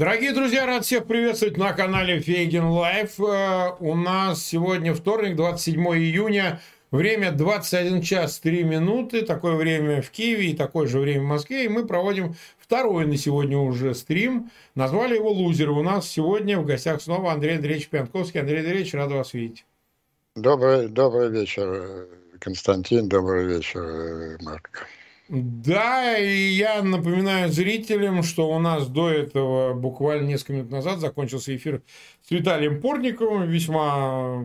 [0.00, 3.20] Дорогие друзья, рад всех приветствовать на канале Фейгин Live.
[3.20, 6.62] Э, у нас сегодня вторник, 27 июня.
[6.90, 9.20] Время 21 час 3 минуты.
[9.20, 11.66] Такое время в Киеве и такое же время в Москве.
[11.66, 14.50] И мы проводим второй на сегодня уже стрим.
[14.74, 15.72] Назвали его «Лузеры».
[15.72, 18.40] У нас сегодня в гостях снова Андрей Андреевич Пионтковский.
[18.40, 19.66] Андрей Андреевич, рад вас видеть.
[20.34, 22.08] Добрый, добрый вечер,
[22.38, 23.06] Константин.
[23.06, 24.88] Добрый вечер, Марк.
[25.32, 31.54] Да, и я напоминаю зрителям, что у нас до этого, буквально несколько минут назад, закончился
[31.54, 31.84] эфир
[32.26, 34.44] с Виталием Портниковым, весьма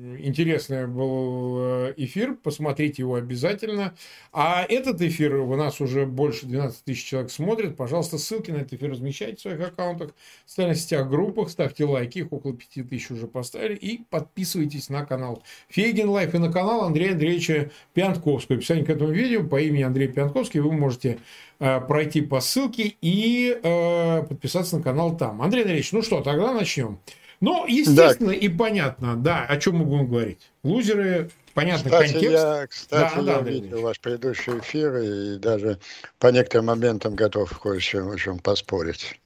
[0.00, 3.94] Интересный был э, эфир, посмотрите его обязательно.
[4.32, 7.76] А этот эфир у нас уже больше 12 тысяч человек смотрит.
[7.76, 10.14] Пожалуйста, ссылки на этот эфир размещайте в своих аккаунтах,
[10.46, 15.04] в социальных сетях, группах, ставьте лайки, их около 5 тысяч уже поставили, и подписывайтесь на
[15.04, 18.56] канал Фейгин Live и на канал Андрея Андреевича Пионтковского.
[18.56, 21.18] В описании к этому видео по имени Андрей Пионтковский вы можете
[21.58, 25.42] э, пройти по ссылке и э, подписаться на канал там.
[25.42, 27.00] Андрей Андреевич, ну что, тогда начнем.
[27.40, 28.36] Ну, естественно да.
[28.36, 30.38] и понятно, да, о чем мы будем говорить.
[30.62, 32.32] Лузеры, понятно, кстати, контекст.
[32.32, 33.82] Я, кстати, да, я да, видел да.
[33.82, 35.78] ваш предыдущий эфир и даже
[36.18, 39.18] по некоторым моментам готов кое-чем чем поспорить.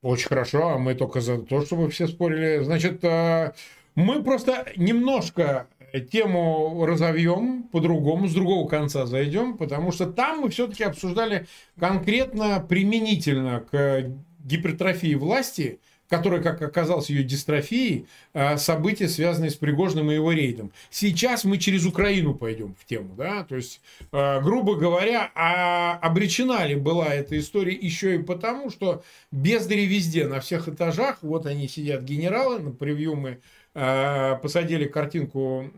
[0.00, 2.64] Очень хорошо, а мы только за то, чтобы все спорили.
[2.64, 3.52] Значит, э,
[3.94, 5.66] мы просто немножко
[6.10, 11.46] тему разовьем по-другому, с другого конца зайдем, потому что там мы все-таки обсуждали
[11.78, 14.06] конкретно применительно к
[14.38, 15.78] гипертрофии власти–
[16.10, 20.72] которая, как оказалось, ее дистрофией, а, события, связанные с Пригожным и его рейдом.
[20.90, 23.80] Сейчас мы через Украину пойдем в тему, да, то есть,
[24.10, 30.26] а, грубо говоря, а обречена ли была эта история еще и потому, что бездари везде,
[30.26, 33.38] на всех этажах, вот они сидят генералы, на превью мы
[33.72, 35.70] а, посадили картинку,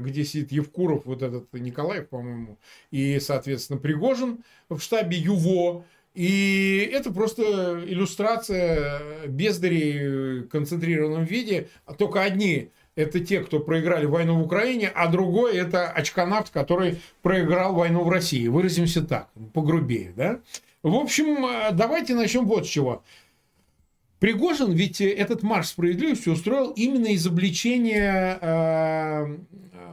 [0.00, 2.58] где сидит Евкуров, вот этот Николаев, по-моему,
[2.90, 4.38] и, соответственно, Пригожин
[4.70, 5.84] в штабе ЮВО,
[6.14, 11.68] и это просто иллюстрация бездарей в концентрированном виде.
[11.98, 17.74] Только одни это те, кто проиграли войну в Украине, а другой это очканавт, который проиграл
[17.74, 18.46] войну в России.
[18.46, 20.12] Выразимся так, погрубее.
[20.16, 20.40] Да?
[20.84, 23.02] В общем, давайте начнем вот с чего.
[24.18, 29.36] Пригожин ведь этот марш справедливости устроил именно из обличения э,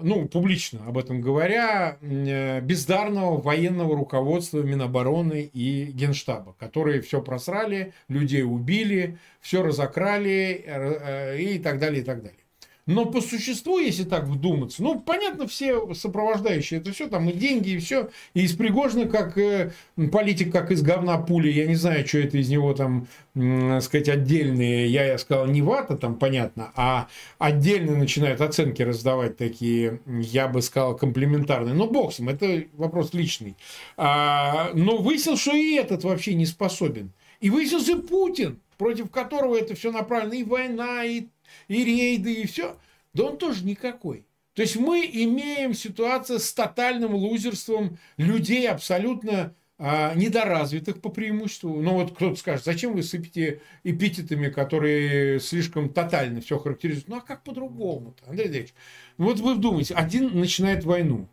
[0.04, 7.94] ну, публично об этом говоря, э, бездарного военного руководства Минобороны и Генштаба, которые все просрали,
[8.08, 12.41] людей убили, все разокрали э, и так далее, и так далее.
[12.86, 17.70] Но по существу, если так вдуматься, ну, понятно, все сопровождающие это все, там и деньги,
[17.72, 18.10] и все.
[18.34, 19.72] И из Пригожина, как э,
[20.12, 24.10] политик, как из говна пули, я не знаю, что это из него там, э, сказать,
[24.10, 30.48] отдельные, я, я сказал, не вата, там, понятно, а отдельно начинают оценки раздавать такие, я
[30.48, 31.76] бы сказал, комплементарные.
[31.76, 31.88] Но
[32.20, 33.56] ним, это вопрос личный.
[33.98, 37.12] А, но выяснилось, что и этот вообще не способен.
[37.40, 41.28] И выяснился Путин, против которого это все направлено, и война, и
[41.68, 42.78] и рейды, и все.
[43.14, 44.26] Да он тоже никакой.
[44.54, 51.82] То есть мы имеем ситуацию с тотальным лузерством людей абсолютно а, недоразвитых по преимуществу.
[51.82, 57.08] Ну вот кто-то скажет, зачем вы сыпите эпитетами, которые слишком тотально все характеризуют?
[57.08, 58.74] Ну а как по-другому-то, Андрей Андреевич?
[59.18, 61.30] Ну вот вы вдумайте, один начинает войну.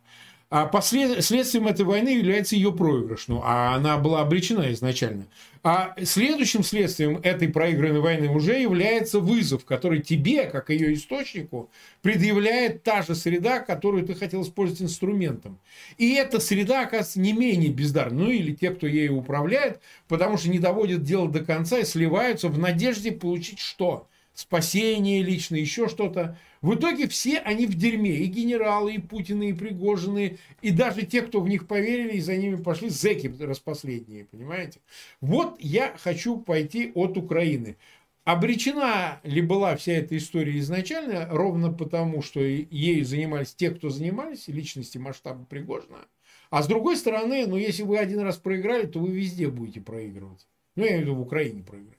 [0.50, 1.22] А послед...
[1.22, 3.28] следствием этой войны является ее проигрыш.
[3.28, 5.26] Ну, а она была обречена изначально.
[5.62, 11.70] А следующим следствием этой проигранной войны уже является вызов, который тебе, как ее источнику,
[12.00, 15.59] предъявляет та же среда, которую ты хотел использовать инструментом.
[15.98, 18.25] И эта среда, оказывается, не менее бездарна.
[18.25, 22.48] Ну, или те, кто ею управляет, потому что не доводят дело до конца и сливаются
[22.48, 24.09] в надежде получить что?
[24.38, 26.38] Спасение лично, еще что-то.
[26.62, 28.19] В итоге все они в дерьме.
[28.19, 32.37] И генералы, и Путины, и Пригожины, и даже те, кто в них поверили, и за
[32.37, 34.78] ними пошли зэки распоследние, понимаете?
[35.21, 37.78] Вот я хочу пойти от Украины.
[38.22, 44.47] Обречена ли была вся эта история изначально, ровно потому, что ею занимались те, кто занимались,
[44.47, 46.07] личности масштаба Пригожина.
[46.51, 50.47] А с другой стороны, ну, если вы один раз проиграли, то вы везде будете проигрывать.
[50.77, 51.97] Ну, я имею в виду в Украине проиграть.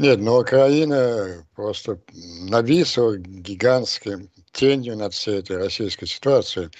[0.00, 6.70] Нет, ну Украина просто нависла гигантским тенью над всей этой российской ситуацией.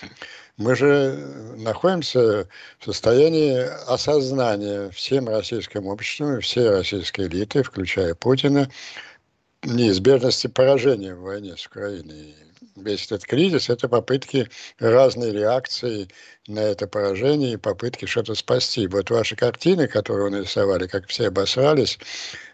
[0.56, 2.48] Мы же находимся
[2.80, 8.68] в состоянии осознания всем российским обществом всей российской элиты, включая Путина,
[9.62, 12.34] неизбежности поражения в войне с Украиной.
[12.76, 14.48] Весь этот кризис– это попытки
[14.80, 16.08] разной реакции
[16.48, 18.88] на это поражение и попытки что-то спасти.
[18.88, 21.98] Вот ваши картины, которые вы нарисовали, как все обосрались,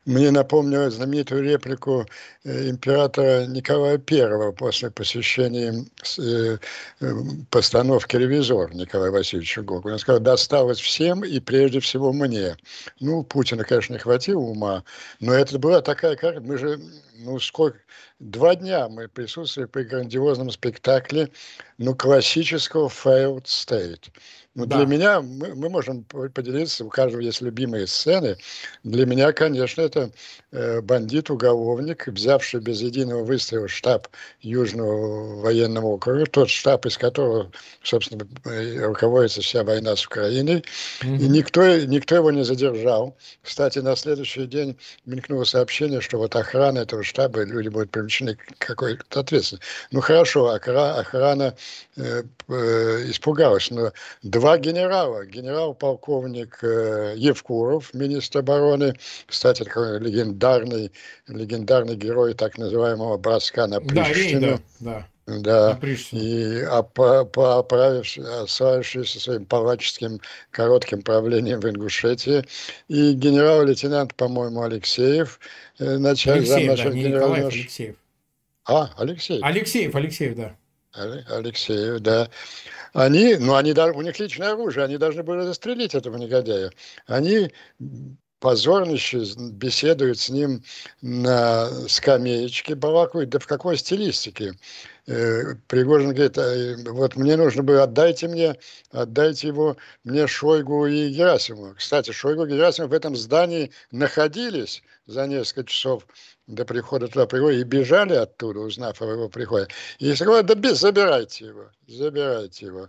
[0.07, 2.07] мне напомнило знаменитую реплику
[2.45, 5.85] э, императора Николая I после посещения
[6.19, 6.59] э,
[7.01, 7.15] э,
[7.51, 9.95] постановки «Ревизор» Николая Васильевича Гоголя.
[9.95, 12.57] Он сказал, досталось всем и прежде всего мне.
[13.01, 14.85] Ну, Путина, конечно, не хватило ума,
[15.21, 16.41] но это была такая карта.
[16.41, 16.81] Мы же,
[17.19, 17.79] ну, сколько,
[18.21, 21.29] два дня мы присутствовали при грандиозном спектакле,
[21.77, 24.11] ну, классического failed state.
[24.61, 24.77] Ну, да.
[24.77, 28.37] для меня, мы, мы можем поделиться, у каждого есть любимые сцены.
[28.85, 30.11] Для меня, конечно, это
[30.53, 34.09] э, бандит-уголовник, взявший без единого выстрела штаб
[34.41, 37.51] Южного военного округа, тот штаб, из которого,
[37.83, 40.65] собственно, э, руководится вся война с Украиной.
[41.03, 41.19] Mm-hmm.
[41.19, 43.17] И никто, никто его не задержал.
[43.43, 48.59] Кстати, на следующий день мелькнуло сообщение, что вот охрана этого штаба, люди будут привлечены к
[48.59, 49.67] какой-то ответственности.
[49.91, 51.55] Ну, хорошо, охрана, охрана
[51.97, 53.93] э, э, испугалась, но
[54.23, 55.25] два генерала.
[55.27, 58.95] Генерал-полковник э, Евкуров, министр обороны,
[59.27, 60.93] кстати, легендарный,
[61.29, 64.61] легендарный герой так называемого броска на Приштину.
[64.81, 65.07] Да, да.
[65.27, 65.79] Да,
[66.11, 70.19] и оправившийся своим палаческим
[70.51, 72.43] коротким правлением в Ингушетии.
[72.89, 75.39] И генерал-лейтенант, по-моему, Алексеев,
[75.79, 77.97] э, начальник Алексеев, да, не Николаев, Алексеев.
[78.65, 79.45] А, Алексеев.
[79.45, 80.57] Алексеев, Алексеев, да.
[80.93, 82.29] Алексеев, да.
[82.93, 86.73] Они, ну, они, у них личное оружие, они должны были застрелить этого негодяя.
[87.07, 87.53] Они
[88.41, 90.65] позорнище беседуют с ним
[91.03, 94.55] на скамеечке, балакают, да в какой стилистике.
[95.07, 98.57] Э, Пригожин говорит, «А, вот мне нужно было, отдайте мне,
[98.91, 101.75] отдайте его мне Шойгу и Герасимову.
[101.75, 106.07] Кстати, Шойгу и Герасимов в этом здании находились за несколько часов
[106.51, 109.69] до прихода туда прихода и бежали оттуда, узнав о его приходе.
[109.99, 112.89] И сказали, да без, забирайте его, забирайте его.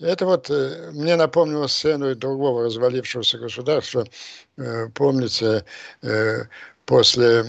[0.00, 4.04] Это вот э, мне напомнило сцену другого развалившегося государства.
[4.56, 5.64] Э, помните,
[6.02, 6.44] э,
[6.86, 7.44] после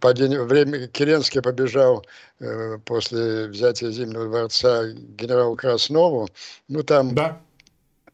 [0.00, 2.06] падения, время Керенский побежал
[2.40, 6.28] э, после взятия Зимнего дворца генералу Краснову.
[6.68, 7.40] Ну, там да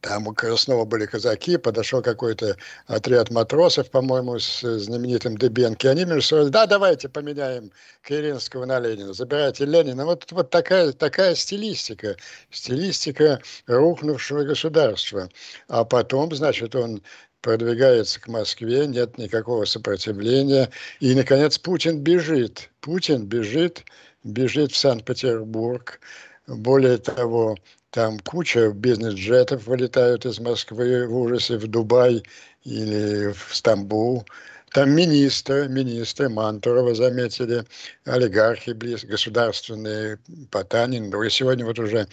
[0.01, 2.57] там у Краснова были казаки, подошел какой-то
[2.87, 5.87] отряд матросов, по-моему, с знаменитым Дебенки.
[5.89, 7.73] Они между собой, да, давайте поменяем
[8.03, 10.05] Керенского на Ленина, забирайте Ленина.
[10.05, 12.17] Вот, вот такая, такая стилистика,
[12.51, 15.29] стилистика рухнувшего государства.
[15.69, 17.03] А потом, значит, он
[17.41, 20.71] продвигается к Москве, нет никакого сопротивления.
[21.01, 22.71] И, наконец, Путин бежит.
[22.81, 23.85] Путин бежит,
[24.23, 26.01] бежит в Санкт-Петербург.
[26.47, 27.57] Более того,
[27.91, 32.23] там куча бизнес-джетов вылетают из Москвы в ужасе в Дубай
[32.65, 34.27] или в Стамбул.
[34.73, 37.65] Там министры, министры Мантурова заметили,
[38.05, 40.19] олигархи близ, государственные,
[40.51, 41.11] Потанин.
[41.23, 42.07] И сегодня вот уже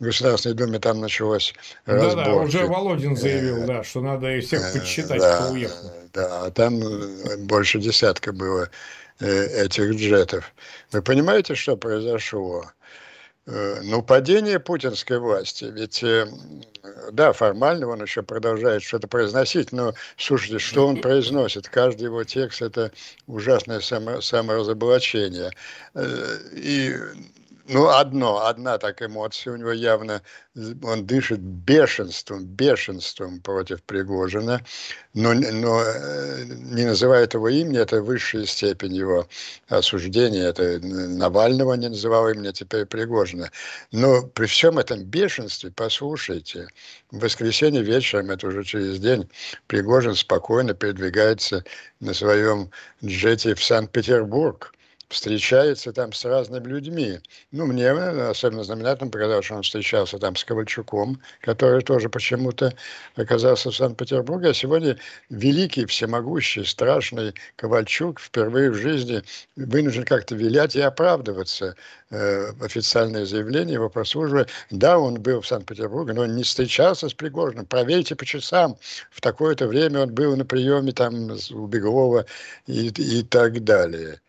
[0.00, 1.54] в Государственной Думе там началось
[1.86, 5.92] Да, да, уже Володин заявил, да, что надо и всех подсчитать, да, кто уехал.
[6.12, 6.82] Да, там
[7.46, 8.68] больше десятка было
[9.20, 10.52] э, этих джетов.
[10.90, 12.64] Вы понимаете, что произошло?
[13.46, 16.26] Э, ну, падение путинской власти, ведь, э,
[17.10, 21.68] да, формально он еще продолжает что-то произносить, но, слушайте, что он произносит?
[21.68, 22.92] Каждый его текст– это
[23.26, 25.50] ужасное само, саморазоблачение.
[25.94, 26.94] Э, и
[27.72, 30.22] ну, одно, одна так эмоция у него явно,
[30.82, 34.64] он дышит бешенством, бешенством против Пригожина,
[35.14, 39.28] но, но э, не называет его имени, это высшая степень его
[39.68, 43.50] осуждения, это Навального не называл имени, а теперь Пригожина.
[43.92, 46.68] Но при всем этом бешенстве, послушайте,
[47.12, 49.30] в воскресенье вечером, это уже через день,
[49.68, 51.64] Пригожин спокойно передвигается
[52.00, 52.70] на своем
[53.04, 54.72] джете в Санкт-Петербург,
[55.10, 57.18] встречается там с разными людьми.
[57.50, 62.72] Ну, мне особенно знаменательным показалось, что он встречался там с Ковальчуком, который тоже почему-то
[63.16, 64.50] оказался в Санкт-Петербурге.
[64.50, 64.96] А сегодня
[65.28, 69.22] великий, всемогущий, страшный Ковальчук впервые в жизни
[69.56, 71.74] вынужден как-то вилять и оправдываться.
[72.10, 74.46] Э, официальное заявление его прослуживая.
[74.70, 77.66] Да, он был в Санкт-Петербурге, но он не встречался с Пригожиным.
[77.66, 78.76] Проверьте по часам.
[79.10, 82.26] В такое-то время он был на приеме там у Беглова
[82.66, 84.20] и, и так далее.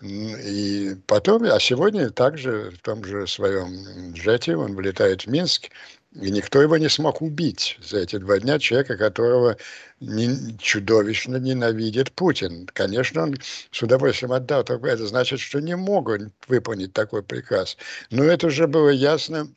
[0.00, 5.70] И потом, а сегодня также в том же своем джете он вылетает в Минск,
[6.12, 9.56] и никто его не смог убить за эти два дня человека, которого
[9.98, 12.66] не, чудовищно ненавидит Путин.
[12.72, 13.36] Конечно, он
[13.72, 17.76] с удовольствием отдал, только это значит, что не могут выполнить такой приказ.
[18.10, 19.52] Но это уже было ясно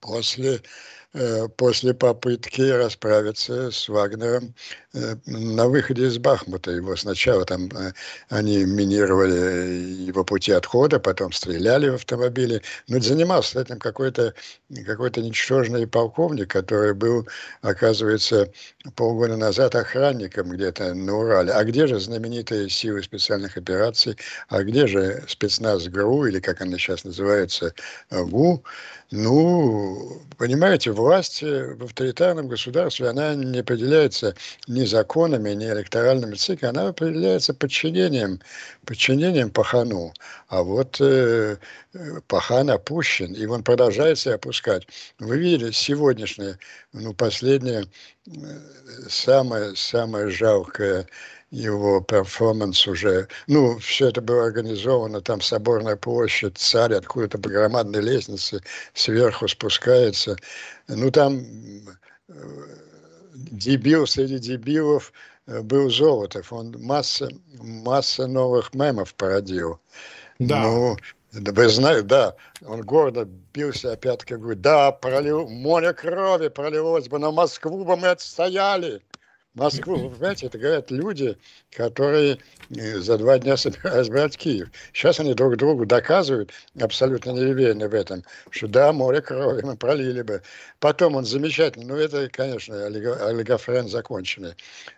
[0.00, 0.62] после
[1.56, 4.54] после попытки расправиться с Вагнером
[4.92, 6.70] э, на выходе из Бахмута.
[6.70, 7.92] Его сначала там э,
[8.28, 12.62] они минировали его пути отхода, потом стреляли в автомобили.
[12.88, 14.34] Но занимался этим какой-то
[14.84, 17.26] какой ничтожный полковник, который был,
[17.62, 18.52] оказывается,
[18.94, 21.52] полгода назад охранником где-то на Урале.
[21.52, 24.18] А где же знаменитые силы специальных операций?
[24.48, 27.72] А где же спецназ ГРУ, или как она сейчас называется,
[28.10, 28.62] ВУ?
[29.10, 34.34] Ну, понимаете, власть в авторитарном государстве, она не определяется
[34.66, 38.38] ни законами, ни электоральными циклами, она определяется подчинением,
[38.84, 40.12] подчинением пахану.
[40.48, 41.56] А вот э,
[42.26, 44.86] пахан опущен, и он продолжает себя опускать.
[45.18, 46.58] Вы видели сегодняшнее,
[46.92, 47.86] ну, последнее,
[48.26, 48.30] э,
[49.08, 51.06] самое, самое жалкое
[51.50, 58.02] его перформанс уже, ну, все это было организовано, там соборная площадь, царь откуда-то по громадной
[58.02, 58.60] лестнице
[58.92, 60.36] сверху спускается.
[60.88, 61.40] Ну, там
[62.28, 62.34] э,
[63.34, 65.12] дебил среди дебилов
[65.46, 67.28] э, был Золотов, он масса,
[67.60, 69.80] масса новых мемов породил.
[70.38, 70.62] Да.
[70.62, 70.96] Ну,
[71.32, 72.36] вы знаете, да,
[72.66, 77.96] он гордо бился опять, как говорит, да, пролил, море крови пролилось бы, на Москву бы
[77.96, 79.02] мы отстояли.
[79.58, 81.36] Москву, вы понимаете, это говорят люди,
[81.72, 82.38] которые
[82.70, 84.68] э, за два дня собирались брать Киев.
[84.92, 90.22] Сейчас они друг другу доказывают, абсолютно неуверены в этом, что да, море крови мы пролили
[90.22, 90.42] бы.
[90.78, 94.54] Потом он замечательный, ну это, конечно, олигофрен законченный.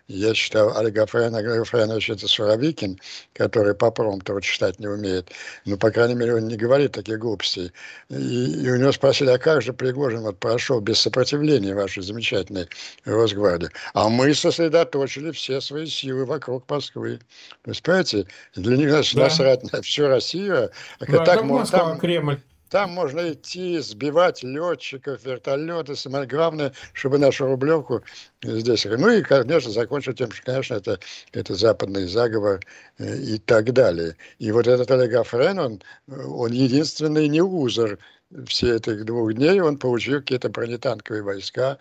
[0.07, 2.99] Я считал, олигофрен, олигофренович это Суровикин,
[3.33, 5.31] который по промпту читать не умеет.
[5.65, 7.71] Ну, по крайней мере, он не говорит таких глупостей.
[8.09, 12.67] И, и у него спросили, а как же Пригожин вот прошел без сопротивления вашей замечательной
[13.05, 13.69] Росгвардии?
[13.93, 17.19] А мы сосредоточили все свои силы вокруг Москвы.
[17.63, 19.23] То есть, понимаете, для них значит, да.
[19.23, 20.71] насрать на всю Россию.
[20.99, 22.39] А да, так, Москва, там, Кремль.
[22.69, 28.01] Там можно идти, сбивать летчиков, вертолеты, самое главное, чтобы нашу Рублевку
[28.41, 28.85] здесь...
[28.85, 30.97] Ну и, конечно, закончить тем, что, конечно, это,
[31.33, 32.61] это западный заговор
[32.97, 34.15] э, и так далее.
[34.39, 37.99] И вот этот олигофрен, он, он единственный не узор
[38.47, 41.77] все этих двух дней, он получил какие-то бронетанковые войска,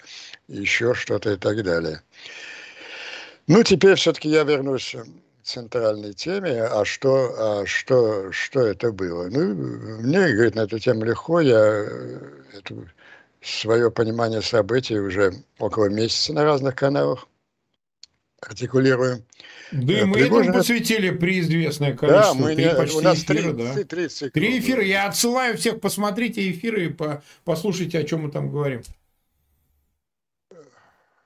[0.48, 2.02] еще что-то и так далее.
[3.50, 6.62] Ну, теперь все-таки я вернусь к центральной теме.
[6.62, 9.28] А что, а что, что это было?
[9.28, 9.54] Ну,
[10.02, 11.40] мне, говорит, на эту тему легко.
[11.40, 12.20] Я э,
[12.56, 12.76] это,
[13.42, 17.26] свое понимание событий уже около месяца на разных каналах
[18.40, 19.24] артикулирую.
[19.72, 20.50] Да и э, мы Пригожин...
[20.50, 22.34] этому посвятили преизвестное количество.
[22.36, 22.74] Да, мы три, не...
[22.76, 23.82] почти у нас эфира, три, да.
[23.82, 24.30] три цикла.
[24.30, 24.84] Три эфира.
[24.84, 27.20] Я отсылаю всех, посмотрите эфиры и по...
[27.44, 28.82] послушайте, о чем мы там говорим.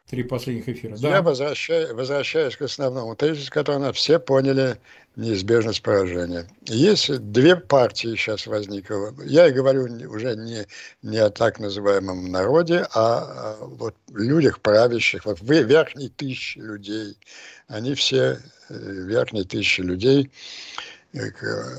[0.09, 0.97] Три последних эфира.
[0.97, 1.23] Я да.
[1.23, 4.79] возвращаюсь, возвращаюсь к основному тезису, который все поняли
[5.17, 6.47] неизбежность поражения.
[6.67, 9.15] Есть две партии сейчас возникло.
[9.25, 10.67] Я и говорю уже не,
[11.03, 15.25] не о так называемом народе, а о вот людях правящих.
[15.25, 17.17] Вот вы верхние тысячи людей.
[17.69, 20.31] Они все э, верхние тысячи людей
[21.15, 21.79] э, а,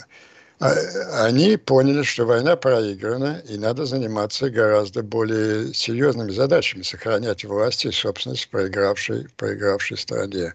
[0.59, 7.91] они поняли, что война проиграна, и надо заниматься гораздо более серьезными задачами, сохранять власть и
[7.91, 10.53] собственность проигравшей, проигравшей стране.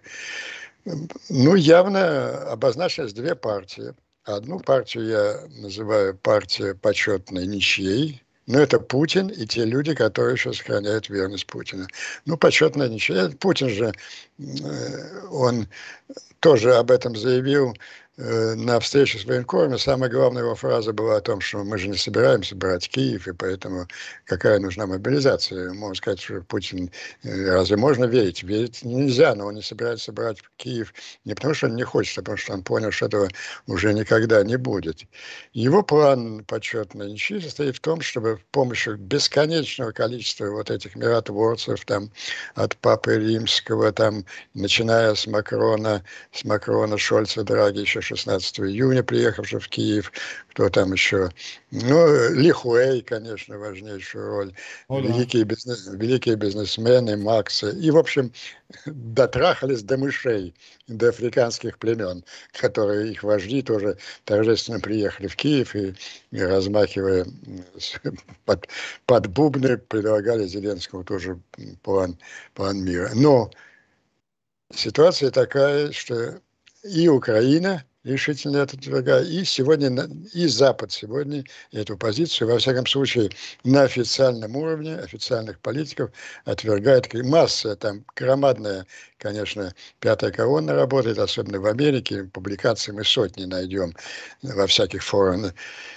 [1.28, 3.95] Ну, явно обозначились две партии.
[4.25, 10.52] Одну партию я называю партия почетной ничьей, но это Путин и те люди, которые еще
[10.52, 11.87] сохраняют верность Путина.
[12.25, 13.30] Ну, почетная ничья.
[13.38, 13.92] Путин же,
[14.38, 15.69] э, он
[16.40, 17.76] тоже об этом заявил
[18.20, 21.96] на встрече с военкорами самая главная его фраза была о том, что мы же не
[21.96, 23.86] собираемся брать Киев, и поэтому
[24.26, 25.72] какая нужна мобилизация.
[25.72, 26.90] Можно сказать, что Путин,
[27.22, 28.42] э, разве можно верить?
[28.42, 30.92] Верить нельзя, но он не собирается брать Киев
[31.24, 33.28] не потому, что он не хочет, а потому что он понял, что этого
[33.66, 35.04] уже никогда не будет.
[35.54, 41.86] Его план почетной ничьи состоит в том, чтобы с помощью бесконечного количества вот этих миротворцев,
[41.86, 42.10] там,
[42.54, 49.60] от Папы Римского, там, начиная с Макрона, с Макрона, Шольца, Драги, еще 16 июня, приехавший
[49.60, 50.10] в Киев,
[50.48, 51.30] кто там еще,
[51.70, 54.54] ну, Лихуэй, конечно, важнейшую роль,
[54.88, 55.08] О, да.
[55.08, 58.32] великие, бизнес, великие бизнесмены, Максы, и, в общем,
[58.84, 60.54] дотрахались до мышей,
[60.88, 65.94] до африканских племен, которые их вожди тоже торжественно приехали в Киев и,
[66.32, 67.26] и размахивая
[68.44, 68.68] под,
[69.06, 71.38] под бубны, предлагали Зеленскому тоже
[71.82, 72.18] план,
[72.54, 73.10] план мира.
[73.14, 73.52] Но
[74.74, 76.40] ситуация такая, что
[76.82, 79.28] и Украина, решительно отвергает.
[79.28, 83.30] И сегодня, и Запад сегодня эту позицию, во всяком случае,
[83.64, 86.11] на официальном уровне, официальных политиков
[86.45, 87.12] отвергает.
[87.12, 88.87] Масса там громадная,
[89.19, 92.25] конечно, пятая колонна работает, особенно в Америке.
[92.25, 93.95] Публикации мы сотни найдем
[94.42, 95.52] во всяких форумах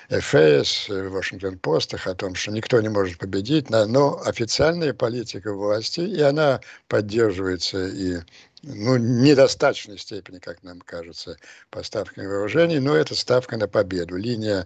[0.09, 6.59] ФС, Вашингтон-Постах о том, что никто не может победить, но официальная политика власти, и она
[6.87, 8.17] поддерживается и
[8.63, 11.37] ну, недостаточной степени, как нам кажется,
[11.69, 14.15] поставками вооружений, но это ставка на победу.
[14.15, 14.65] Линия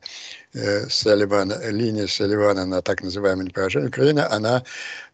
[0.53, 4.63] э, Салливана, линия Салливана на так называемое поражение Украины, она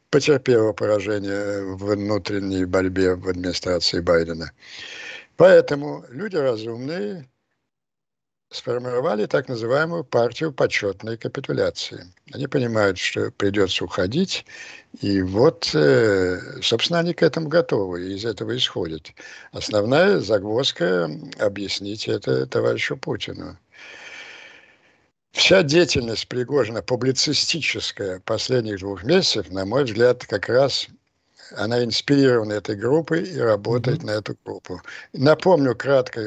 [0.09, 4.51] потерпела поражение в внутренней борьбе в администрации Байдена.
[5.37, 7.27] Поэтому люди разумные
[8.53, 12.13] сформировали так называемую партию почетной капитуляции.
[12.31, 14.45] Они понимают, что придется уходить,
[15.01, 19.12] и вот, э, собственно, они к этому готовы, и из этого исходят.
[19.51, 23.57] Основная загвоздка– объяснить это товарищу Путину.
[25.31, 30.88] Вся деятельность Пригожина, публицистическая последних двух месяцев, на мой взгляд, как раз
[31.55, 34.05] она инспирирована этой группой и работает mm-hmm.
[34.05, 34.81] на эту группу.
[35.13, 36.22] Напомню кратко,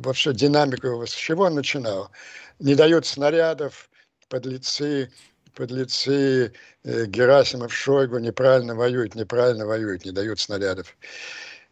[0.00, 2.10] вообще динамику, с чего он начинал.
[2.58, 3.88] Не дают снарядов,
[4.28, 5.10] подлецы,
[5.54, 6.52] подлецы
[6.84, 10.96] э, Герасимов, Шойгу неправильно воюют, неправильно воюют, не дают снарядов.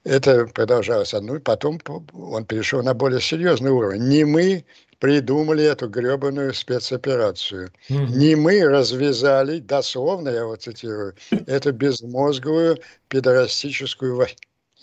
[0.05, 1.12] Это продолжалось.
[1.12, 1.81] Ну и потом
[2.12, 4.09] он перешел на более серьезный уровень.
[4.09, 4.64] Не мы
[4.99, 7.71] придумали эту гребаную спецоперацию.
[7.88, 8.07] Mm-hmm.
[8.11, 11.14] Не мы развязали, дословно я вот цитирую,
[11.47, 12.78] эту безмозговую
[13.09, 14.35] педорастическую войну.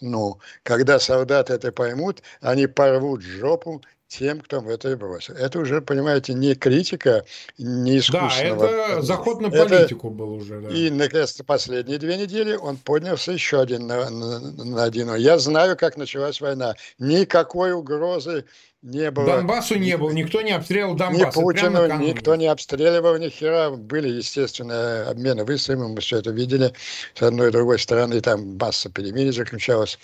[0.01, 5.33] Ну, когда солдаты это поймут, они порвут жопу тем, кто в это и бросил.
[5.35, 7.25] Это уже, понимаете, не критика,
[7.57, 8.67] не искусственного.
[8.67, 10.15] Да, это заход на политику это...
[10.15, 10.61] был уже.
[10.61, 10.69] Да.
[10.69, 15.13] И, наконец-то, последние две недели он поднялся еще один на, на, на один.
[15.15, 16.75] Я знаю, как началась война.
[16.99, 18.45] Никакой угрозы
[18.85, 19.25] не было.
[19.25, 21.35] Донбассу не было, никто не обстреливал Донбасс.
[21.35, 23.71] Ни Путину, никто не обстреливал ни хера.
[23.71, 26.71] Были, естественно, обмены выстрелами, мы все это видели.
[27.15, 29.97] С одной и другой стороны там масса перемирий заключалась.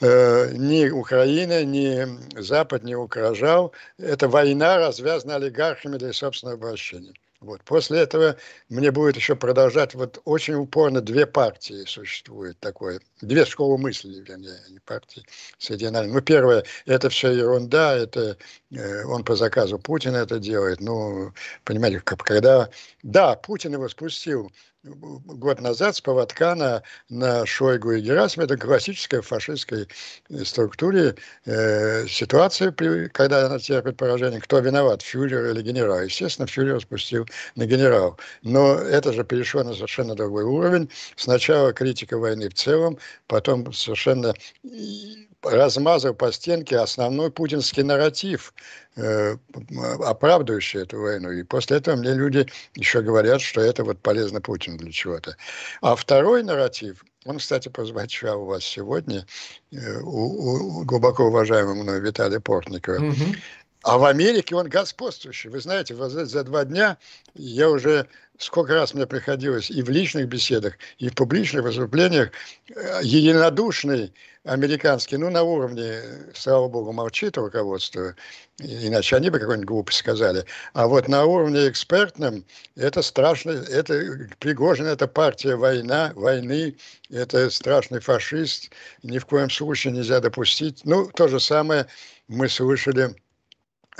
[0.00, 2.06] Э, ни Украина, ни
[2.38, 3.72] Запад не угрожал.
[3.98, 7.14] Это война, развязана олигархами для собственного обращения.
[7.40, 7.62] Вот.
[7.62, 8.36] После этого
[8.68, 14.58] мне будет еще продолжать, вот очень упорно две партии существует такое, две школы мысли, вернее,
[14.70, 15.22] не партии
[15.56, 16.12] соединенные.
[16.12, 18.36] Ну, первое, это все ерунда, это
[18.72, 20.80] э, он по заказу Путина это делает.
[20.80, 22.70] Ну, понимаете, когда,
[23.04, 24.50] да, Путин его спустил
[24.84, 28.44] год назад с поводка на, на Шойгу и Герасима.
[28.44, 29.88] Это классическая фашистской
[30.44, 31.16] структуре
[31.46, 34.40] э, ситуация, при, когда она терпит поражение.
[34.40, 36.02] Кто виноват, фюрер или генерал?
[36.02, 38.18] Естественно, фюрер спустил на генерал.
[38.42, 40.88] Но это же перешло на совершенно другой уровень.
[41.16, 44.34] Сначала критика войны в целом, потом совершенно
[45.42, 48.52] размазал по стенке основной путинский нарратив,
[48.96, 49.36] э,
[50.04, 51.30] оправдывающий эту войну.
[51.30, 55.36] И после этого мне люди еще говорят, что это вот полезно Путину для чего-то.
[55.82, 59.26] А второй нарратив, он, кстати, прозвучал у вас сегодня,
[59.70, 62.96] э, у, у глубоко уважаемого мной Виталия Портникова.
[62.96, 63.24] Угу.
[63.82, 65.50] А в Америке он господствующий.
[65.50, 66.98] Вы знаете, за два дня
[67.34, 68.06] я уже
[68.38, 72.30] сколько раз мне приходилось и в личных беседах, и в публичных выступлениях
[72.68, 74.12] э, единодушный
[74.44, 76.00] американский, ну, на уровне,
[76.34, 78.14] слава богу, молчит руководство,
[78.58, 80.44] иначе они бы какую-нибудь глупость сказали.
[80.72, 82.44] А вот на уровне экспертном
[82.76, 86.76] это страшно, это Пригожин, это партия война, войны,
[87.10, 88.70] это страшный фашист,
[89.02, 90.80] ни в коем случае нельзя допустить.
[90.84, 91.86] Ну, то же самое
[92.28, 93.14] мы слышали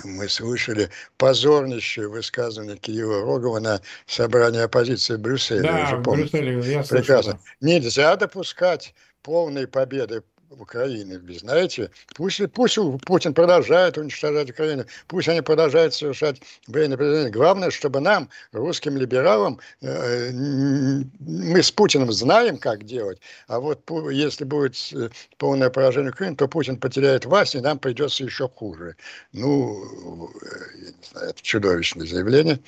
[0.05, 5.63] мы слышали позорнейшее высказывание Кирилла Рогова на собрании оппозиции в Брюсселе.
[5.63, 7.33] Да, в Брюсселе, я Прекрасно.
[7.33, 7.47] Слышал.
[7.61, 11.21] Нельзя допускать полной победы Украины.
[11.39, 17.31] Знаете, пусть, пусть Путин продолжает уничтожать Украину, пусть они продолжают совершать военные преступления.
[17.31, 24.45] Главное, чтобы нам, русским либералам, э, мы с Путиным знаем, как делать, а вот если
[24.45, 28.97] будет э, полное поражение Украины, то Путин потеряет власть, и нам придется еще хуже.
[29.33, 32.61] Ну, э, я не знаю, это чудовищное заявление.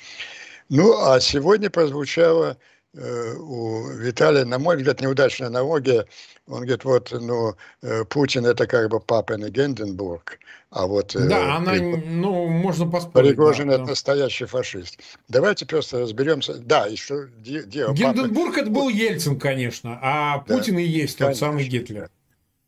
[0.69, 2.57] Ну, а сегодня прозвучало
[2.93, 6.05] у Виталия, на мой взгляд, неудачная аналогия.
[6.47, 11.15] Он говорит, вот, ну, э, Путин это как бы папа на Генденбург, а вот...
[11.15, 13.29] Э, да, она, ну, можно поспорить.
[13.29, 13.89] Пригожин да, это да.
[13.91, 14.99] настоящий фашист.
[15.29, 16.55] Давайте просто разберемся.
[16.55, 17.93] Да, еще дело...
[17.93, 18.61] Генденбург папы...
[18.61, 21.47] это был Ельцин, конечно, а Путин да, и есть тот конечно.
[21.47, 22.09] самый Гитлер.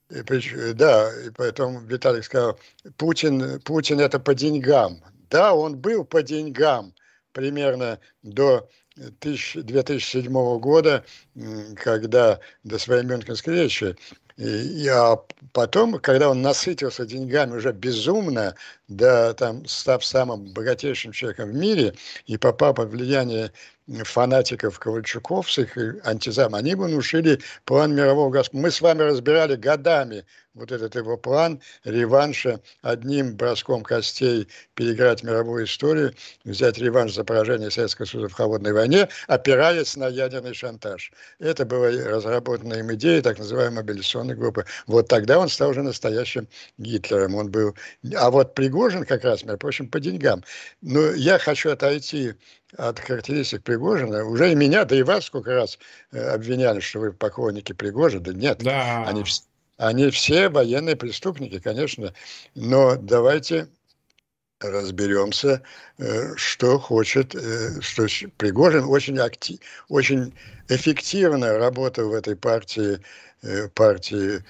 [0.10, 2.60] И, да, и поэтому Виталий сказал,
[2.98, 5.02] Путин, Путин это по деньгам.
[5.30, 6.94] Да, он был по деньгам
[7.32, 11.04] примерно до 2007 года,
[11.76, 13.96] когда до своей Мюнхенской речи,
[14.38, 15.18] И, а
[15.52, 18.56] потом, когда он насытился деньгами уже безумно,
[18.88, 21.94] да, там, став самым богатейшим человеком в мире
[22.26, 23.52] и попав под влияние
[23.88, 28.58] фанатиков Ковальчуков с их антизам, они бы внушили план мирового господства.
[28.60, 35.66] Мы с вами разбирали годами вот этот его план реванша одним броском костей переиграть мировую
[35.66, 36.14] историю,
[36.46, 41.12] взять реванш за поражение Советского Союза в холодной войне, опираясь на ядерный шантаж.
[41.40, 44.66] Это была разработана им идея так называемой мобилизационной группы.
[44.86, 47.36] Вот тогда он стал уже настоящим Гитлером.
[47.36, 47.76] Он был...
[48.16, 50.44] А вот Пригожин как раз, между прочим, по деньгам.
[50.82, 52.34] Но я хочу отойти
[52.78, 54.26] от характеристик Пригожина.
[54.26, 55.80] Уже и меня, да и вас сколько раз
[56.12, 58.24] э, обвиняли, что вы поклонники Пригожина.
[58.24, 59.06] Да нет, да.
[59.08, 59.42] они все
[59.78, 62.14] они все военные преступники, конечно,
[62.56, 63.68] но давайте
[64.64, 65.62] разберемся,
[65.98, 68.08] э, что хочет, э, что
[68.38, 68.86] Пригожин.
[68.86, 69.60] Очень, актив,
[69.90, 70.34] очень
[70.70, 73.00] эффективно работал в этой партии,
[73.42, 74.44] э, партии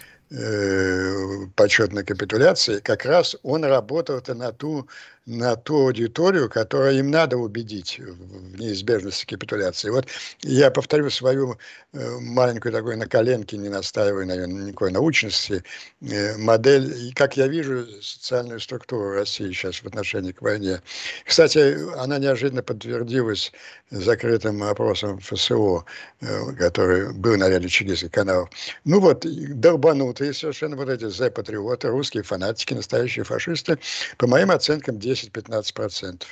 [1.55, 4.87] почетной капитуляции, как раз он работал-то на ту
[5.25, 9.89] на ту аудиторию, которую им надо убедить в неизбежности капитуляции.
[9.89, 10.07] Вот
[10.41, 11.57] я повторю свою
[11.93, 15.63] э, маленькую такую на коленке, не настаиваю, наверное, никакой научности,
[16.01, 20.81] э, модель, и как я вижу социальную структуру России сейчас в отношении к войне.
[21.25, 23.53] Кстати, она неожиданно подтвердилась
[23.91, 25.85] закрытым опросом ФСО,
[26.21, 28.49] э, который был на ряде чигийских каналов.
[28.83, 33.79] Ну вот, долбанутые совершенно вот эти Z-патриоты, русские фанатики, настоящие фашисты,
[34.17, 36.23] по моим оценкам, 10-15%.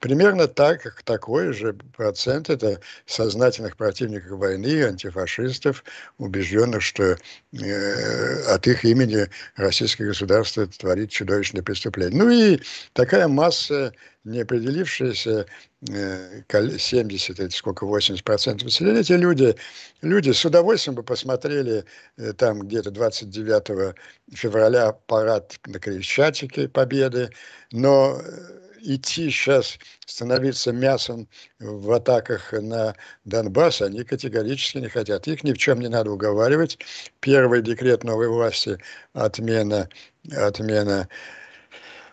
[0.00, 5.84] Примерно так, как такой же процент это сознательных противников войны, антифашистов,
[6.18, 7.16] убежденных, что
[7.52, 12.22] э, от их имени российское государство творит чудовищное преступление.
[12.22, 12.60] Ну и
[12.92, 13.92] такая масса
[14.24, 15.46] не определившиеся
[15.80, 19.54] 70, это сколько, 80 процентов населения, эти люди,
[20.02, 21.84] люди с удовольствием бы посмотрели
[22.16, 23.94] э, там где-то 29
[24.34, 27.30] февраля парад на Крещатике Победы,
[27.70, 31.28] но э, идти сейчас, становиться мясом
[31.60, 35.28] в атаках на Донбасс, они категорически не хотят.
[35.28, 36.78] Их ни в чем не надо уговаривать.
[37.20, 38.78] Первый декрет новой власти,
[39.12, 39.88] отмена,
[40.32, 41.08] отмена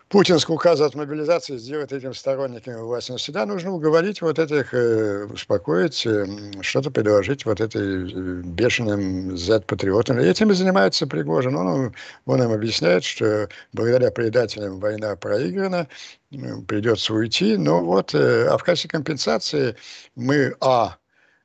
[0.08, 3.10] путинского указа от мобилизации сделать этим сторонниками власти.
[3.10, 6.26] Но всегда нужно уговорить вот этих, э, успокоить, э,
[6.60, 10.18] что-то предложить вот этой э, бешеным Z-патриотам.
[10.18, 11.56] Этим и занимается Пригожин.
[11.56, 15.88] Он, он им объясняет, что благодаря предателям война проиграна,
[16.68, 17.56] придется уйти.
[17.56, 19.76] Но вот, а в качестве компенсации
[20.14, 20.96] мы, а,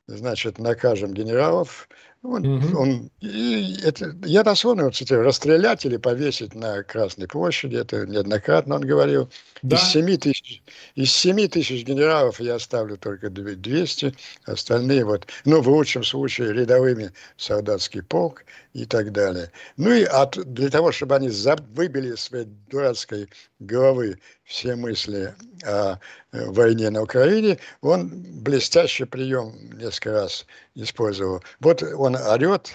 [0.07, 1.87] значит, накажем генералов,
[2.23, 2.77] он, угу.
[2.77, 8.75] он, и это, я дословно его цитирую, расстрелять или повесить на Красной площади, это неоднократно
[8.75, 9.29] он говорил.
[9.63, 9.77] Да.
[9.77, 10.61] Из 7 тысяч,
[10.95, 17.11] из 7 тысяч генералов я оставлю только 200, остальные вот, ну, в лучшем случае рядовыми
[17.37, 19.51] солдатский полк и так далее.
[19.77, 21.29] Ну и от, для того, чтобы они
[21.73, 23.29] выбили из своей дурацкой
[23.59, 25.97] головы все мысли о
[26.31, 28.09] э, войне на Украине, он
[28.41, 31.41] блестящий прием несколько раз использовал.
[31.59, 32.71] Вот он орет,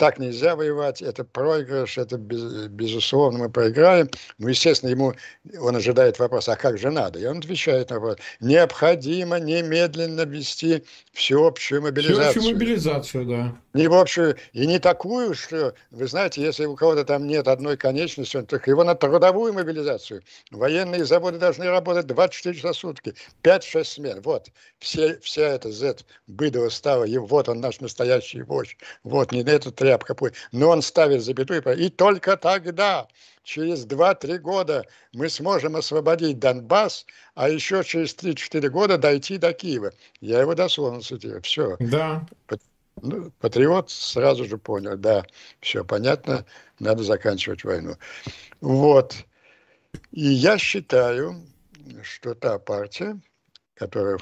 [0.00, 4.08] так нельзя воевать, это проигрыш, это без, безусловно мы проиграем.
[4.38, 5.12] Ну, естественно, ему
[5.60, 7.18] он ожидает вопрос, а как же надо?
[7.18, 12.30] И он отвечает на вопрос, необходимо немедленно ввести всеобщую мобилизацию.
[12.30, 13.56] Всеобщую мобилизацию, да.
[13.74, 17.76] Не в общую, и не такую, что, вы знаете, если у кого-то там нет одной
[17.76, 20.22] конечности, то его на трудовую мобилизацию.
[20.50, 24.20] Военные заводы должны работать 24 часа в сутки, 5-6 смен.
[24.22, 28.78] Вот, все, вся эта Z быдова стала, и вот он наш настоящий вождь.
[29.04, 30.16] Вот, не на этот тряпка,
[30.52, 33.08] но он ставит запятую, и только тогда,
[33.42, 39.92] через 2-3 года, мы сможем освободить Донбасс, а еще через 3-4 года дойти до Киева.
[40.20, 41.42] Я его дословно цитирую.
[41.42, 41.76] Все.
[41.80, 42.26] Да.
[43.02, 45.24] Ну, патриот сразу же понял, да,
[45.60, 46.44] все понятно,
[46.78, 47.96] надо заканчивать войну.
[48.60, 49.14] Вот.
[50.12, 51.42] И я считаю,
[52.02, 53.18] что та партия,
[53.74, 54.18] которая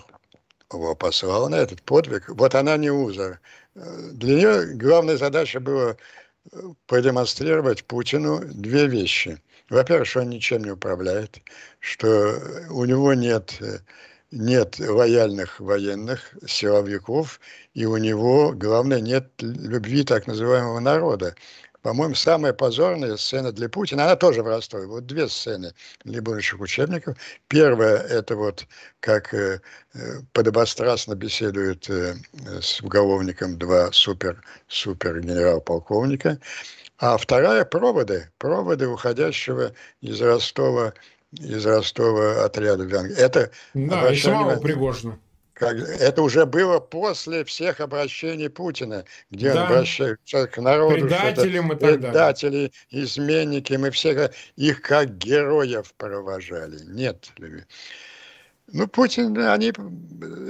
[0.72, 3.40] его послала на этот подвиг, вот она не узор.
[3.74, 5.96] Для нее главная задача была
[6.52, 9.40] э, продемонстрировать Путину две вещи.
[9.70, 11.38] Во-первых, что он ничем не управляет,
[11.78, 13.78] что у него нет, э,
[14.31, 17.40] нет лояльных военных силовиков,
[17.74, 21.37] и у него, главное, нет любви так называемого народа
[21.88, 24.87] по-моему, самая позорная сцена для Путина, она тоже в Ростове.
[24.87, 25.72] Вот две сцены
[26.05, 27.16] для будущих учебников.
[27.48, 28.66] Первая– это вот
[29.01, 29.62] как э,
[29.94, 29.98] э,
[30.35, 32.16] подобострастно беседуют э,
[32.61, 36.38] с уголовником два супер, супер генерал-полковника.
[36.98, 38.29] А вторая– проводы.
[38.37, 39.72] Проводы уходящего
[40.03, 40.92] из Ростова
[41.33, 43.16] из Ростова отряда в Венгрии.
[43.16, 45.18] Это да, и самого Пригожина.
[45.58, 49.64] Как, это уже было после всех обращений Путина, где да.
[49.64, 50.94] он обращается к народу.
[50.94, 56.78] Предателям и так Предатели, изменники, мы всех их как героев провожали.
[56.84, 57.30] Нет,
[58.70, 59.72] ну, Путин, они,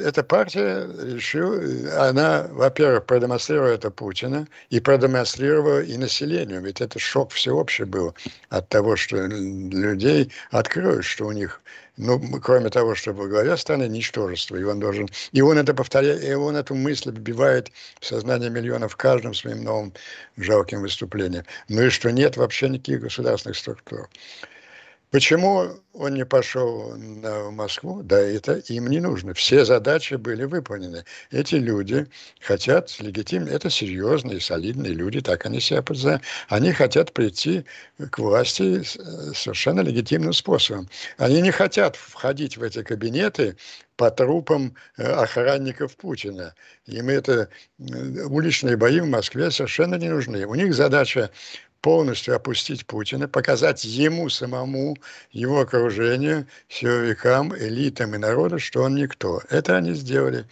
[0.04, 6.60] эта партия решила, она, во-первых, продемонстрировала это Путина и продемонстрировала и населению.
[6.60, 8.16] Ведь это шок всеобщий был
[8.48, 11.60] от того, что людей откроют, что у них,
[11.98, 16.32] ну, кроме того, что главе страны ничтожество, и он должен, и он это повторяет, и
[16.32, 19.92] он эту мысль вбивает в сознание миллионов каждым своим новым
[20.36, 21.44] жалким выступлением.
[21.68, 24.08] Ну и что нет вообще никаких государственных структур.
[25.10, 28.02] Почему он не пошел на Москву?
[28.02, 29.32] Да, это им не нужно.
[29.32, 31.04] Все задачи были выполнены.
[31.30, 32.06] Эти люди
[32.40, 36.22] хотят легитимно, это серьезные, солидные люди, так они себя подзывают.
[36.48, 37.64] Они хотят прийти
[38.10, 40.90] к власти совершенно легитимным способом.
[41.16, 43.56] Они не хотят входить в эти кабинеты
[43.96, 46.54] по трупам э, охранников Путина.
[46.86, 50.46] Им это уличные бои в Москве совершенно не нужны.
[50.46, 51.30] У них задача
[51.80, 54.96] полностью опустить Путина, показать ему самому,
[55.30, 59.40] его окружению, силовикам, элитам и народу, что он никто.
[59.48, 60.46] Это они сделали.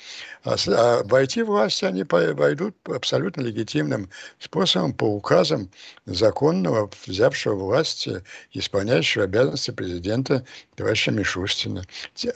[0.45, 4.09] А, а войти в власть они войдут абсолютно легитимным
[4.39, 5.71] способом по указам
[6.07, 8.09] законного, взявшего власть,
[8.53, 11.85] исполняющего обязанности президента товарища Мишустина.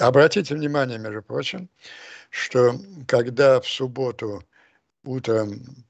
[0.01, 1.69] Обратите внимание, между прочим,
[2.31, 2.75] что
[3.07, 4.45] когда в субботу
[5.05, 5.85] утром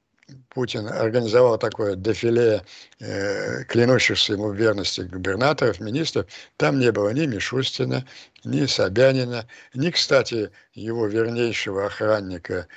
[0.49, 2.63] Путин организовал такое дефиле
[2.99, 6.27] э, клянущихся ему в верности губернаторов, министров.
[6.57, 8.05] Там не было ни Мишустина,
[8.43, 12.67] ни Собянина, ни, кстати, его вернейшего охранника,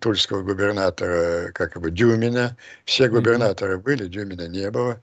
[0.00, 2.56] тульского губернатора, как бы Дюмина.
[2.84, 5.00] Все губернаторы были, Дюмина не было.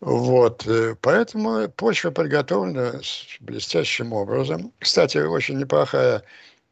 [0.00, 3.00] Вот, э, поэтому почва подготовлена
[3.40, 4.72] блестящим образом.
[4.78, 6.22] Кстати, очень неплохая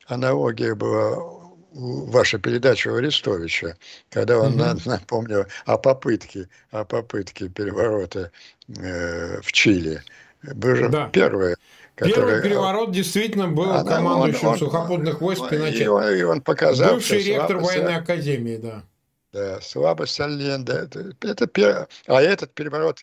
[0.07, 1.38] аналогия была
[1.73, 3.77] ваша передача у Арестовича,
[4.11, 4.81] когда он угу.
[4.85, 8.31] напомнил о попытке, о попытке переворота
[8.77, 10.03] э, в Чили.
[10.43, 11.09] Был же да.
[11.13, 11.57] первое.
[11.95, 15.81] Который, Первый переворот действительно был она, командующим он, он, сухопутных войск Пиночет.
[15.81, 18.85] И он, и он показал, Бывший ректор военной академии, да.
[19.33, 20.75] Да, слабость Алленда.
[20.75, 23.01] Это, это, а этот переворот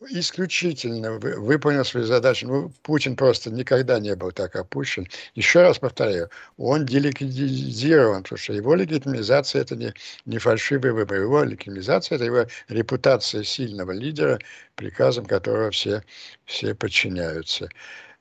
[0.00, 2.46] исключительно выполнил свою задачу.
[2.46, 5.06] Ну, Путин просто никогда не был так опущен.
[5.34, 9.94] Еще раз повторяю, он делегитимизирован, потому что его легитимизация– это не,
[10.26, 11.20] не фальшивый выбор.
[11.20, 14.38] Его легитимизация– это его репутация сильного лидера,
[14.74, 16.02] приказам которого все,
[16.44, 17.68] все подчиняются.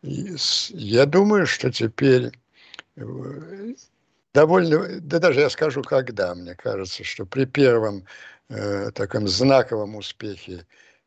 [0.02, 0.36] И
[0.70, 2.32] я думаю, что теперь
[2.96, 3.74] э,
[4.34, 8.06] довольно, да даже я скажу, когда, мне кажется, что при первом
[8.50, 10.66] э, таком знаковом успехе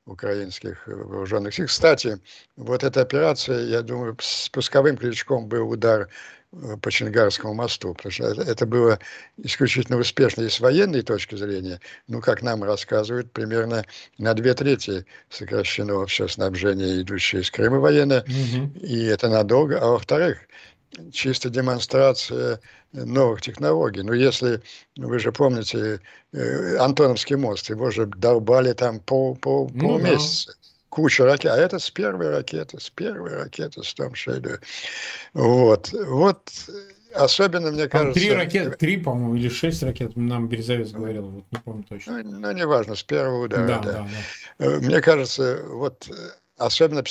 [0.08, 1.66] украинских вооруженных сил.
[1.66, 2.18] Кстати,
[2.56, 6.08] вот эта операция, я думаю, с пусковым крючком был удар
[6.52, 8.98] э, по Чингарскому мосту, потому что это было
[9.36, 13.84] исключительно успешно и с военной точки зрения, ну, как нам рассказывают, примерно
[14.16, 18.78] на две трети сокращено все снабжение, идущее из Крыма военное, угу.
[18.80, 19.78] и это надолго.
[19.78, 20.38] А во-вторых,
[21.12, 22.60] чисто демонстрация
[22.92, 24.02] новых технологий.
[24.02, 24.62] Но если,
[24.96, 26.00] вы же помните,
[26.32, 30.52] э, Антоновский мост, его же долбали там пол, пол, ну, полмесяца.
[30.52, 30.68] Да.
[30.88, 31.52] Куча ракет.
[31.52, 34.58] А это с первой ракеты, с первой ракеты с том Шейду.
[35.34, 35.92] Вот.
[35.92, 36.50] Вот
[37.14, 38.20] особенно, мне там кажется...
[38.20, 42.22] Три ракеты, три, по-моему, или шесть ракет, нам Березовец говорил, вот не помню точно.
[42.22, 43.92] Ну, ну неважно, с первого удара, да, да.
[43.92, 44.08] да,
[44.58, 44.64] да.
[44.64, 46.08] Э, мне кажется, вот
[46.56, 47.02] особенно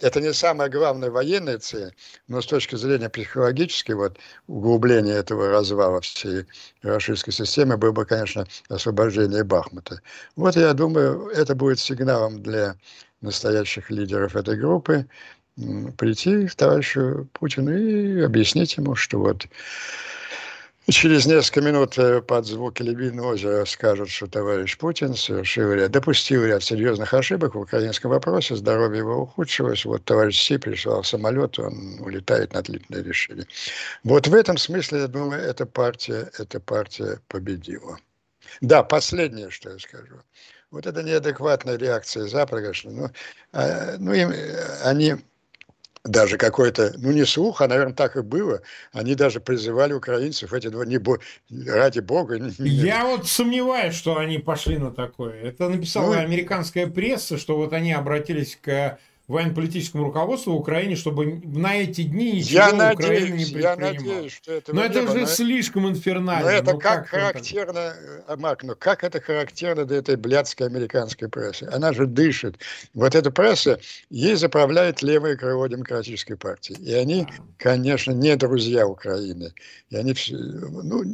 [0.00, 1.94] это не самая главная военная цель,
[2.28, 6.46] но с точки зрения психологической, вот, углубления этого развала всей
[6.82, 10.00] российской системы было бы, конечно, освобождение Бахмута.
[10.36, 12.76] Вот я думаю, это будет сигналом для
[13.20, 15.06] настоящих лидеров этой группы
[15.96, 19.46] прийти к товарищу Путину и объяснить ему, что вот
[20.90, 26.46] Через несколько минут э, под звуки Лебединого озера скажут, что товарищ Путин совершил ряд, допустил
[26.46, 29.84] ряд серьезных ошибок в украинском вопросе, здоровье его ухудшилось.
[29.84, 33.46] Вот товарищ Си прислал самолет, он улетает на длительное решение.
[34.02, 37.98] Вот в этом смысле, я думаю, эта партия, эта партия победила.
[38.62, 40.22] Да, последнее, что я скажу.
[40.70, 42.72] Вот это неадекватная реакция Запада.
[42.84, 43.10] Ну,
[43.52, 44.32] а, ну им,
[44.84, 45.16] они
[46.04, 48.62] даже какой-то, ну не слух, а, наверное, так и было.
[48.92, 50.98] Они даже призывали украинцев, эти два, не,
[51.68, 52.38] ради бога.
[52.38, 55.42] Не, Я вот сомневаюсь, что они пошли на такое.
[55.42, 61.40] Это написала ну, американская пресса, что вот они обратились к военно-политическому руководству в Украине, чтобы
[61.44, 63.80] на эти дни ничего я Украина надеюсь, не предпринимала.
[63.80, 66.46] Я надеюсь, что это Но это же слишком инфернально.
[66.46, 67.94] Но это ну, как, как характерно,
[68.26, 68.36] это?
[68.38, 71.64] Марк, ну как это характерно для этой блядской американской прессы?
[71.70, 72.58] Она же дышит.
[72.94, 76.76] Вот эта пресса, ей заправляет левое крыло демократической партии.
[76.80, 77.26] И они,
[77.58, 79.52] конечно, не друзья Украины.
[79.90, 81.04] И они ну,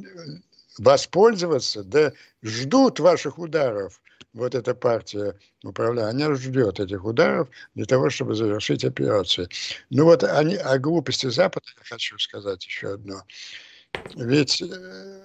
[0.79, 2.13] воспользоваться, да
[2.45, 4.01] ждут ваших ударов
[4.35, 9.49] вот эта партия управляет, она ждет этих ударов для того, чтобы завершить операцию.
[9.91, 13.23] Ну вот они, о глупости Запада я хочу сказать еще одно.
[14.17, 15.23] Ведь э,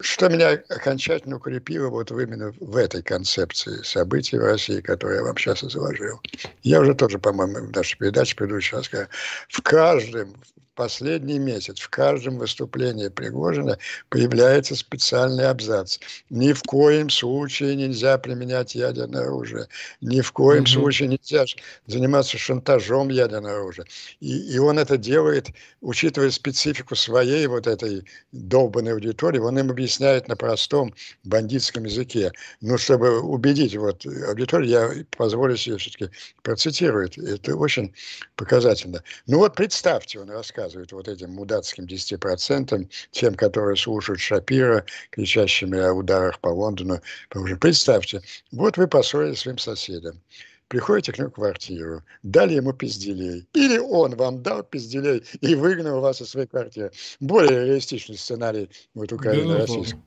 [0.00, 5.36] что меня окончательно укрепило вот именно в этой концепции событий в России, которую я вам
[5.36, 6.20] сейчас изложил.
[6.62, 9.06] Я уже тоже, по-моему, в нашей передаче предыдущей рассказал.
[9.48, 10.34] В каждом,
[10.74, 15.98] последний месяц в каждом выступлении Пригожина появляется специальный абзац.
[16.30, 19.68] Ни в коем случае нельзя применять ядерное оружие.
[20.00, 20.66] Ни в коем mm-hmm.
[20.66, 21.44] случае нельзя
[21.86, 23.86] заниматься шантажом ядерного оружия.
[24.20, 25.48] И, и он это делает,
[25.80, 32.32] учитывая специфику своей вот этой долбанной аудитории, он им объясняет на простом бандитском языке.
[32.60, 36.10] Ну, чтобы убедить вот аудиторию, я позволю себе все-таки
[36.42, 37.18] процитировать.
[37.18, 37.94] Это очень
[38.36, 39.02] показательно.
[39.26, 45.78] Ну вот представьте, он рассказывает, рассказывает вот этим мудацким 10%, тем, которые слушают Шапира, кричащими
[45.78, 47.00] о ударах по Лондону.
[47.60, 48.22] Представьте,
[48.52, 50.20] вот вы поссорились своим соседом,
[50.68, 56.00] приходите к нему в квартиру, дали ему пизделей, или он вам дал пизделей и выгнал
[56.00, 56.92] вас из своей квартиры.
[57.20, 60.00] Более реалистичный сценарий вот Украины российской.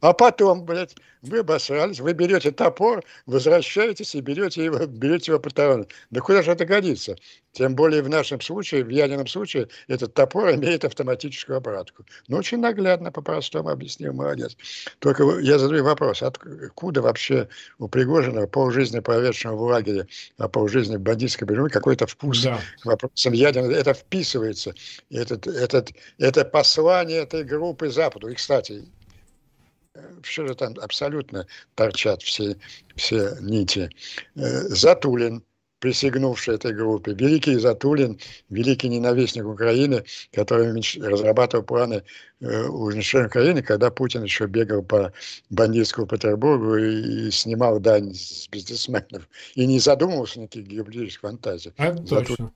[0.00, 5.50] А потом, блядь, вы обосрались, вы берете топор, возвращаетесь и берете его, берете его по
[5.50, 7.16] Да куда же это годится?
[7.52, 12.04] Тем более в нашем случае, в ядерном случае, этот топор имеет автоматическую обратку.
[12.28, 14.56] Ну, очень наглядно, по-простому объяснил, молодец.
[14.98, 21.00] Только я задаю вопрос, откуда вообще у Пригожина, полжизни проведшего в лагере, а полжизни в
[21.00, 22.60] бандитской берлоге, какой-то вкус да.
[22.82, 24.74] к вопросам ядерного, это вписывается.
[25.10, 28.28] Этот, этот, это послание этой группы Западу.
[28.28, 28.84] И, кстати,
[30.22, 32.56] все же там абсолютно торчат все,
[32.94, 33.90] все нити.
[34.34, 35.42] Э, Затулин,
[35.78, 38.18] присягнувший этой группе, великий Затулин,
[38.50, 42.02] великий ненавистник Украины, который разрабатывал планы
[42.40, 45.12] э, уничтожения Украины, когда Путин еще бегал по
[45.50, 51.74] бандитскому Петербургу и, и снимал дань с бизнесменов, и не задумывался никаких геополитических фантазиях.
[51.76, 52.26] Это Затулин.
[52.26, 52.52] точно.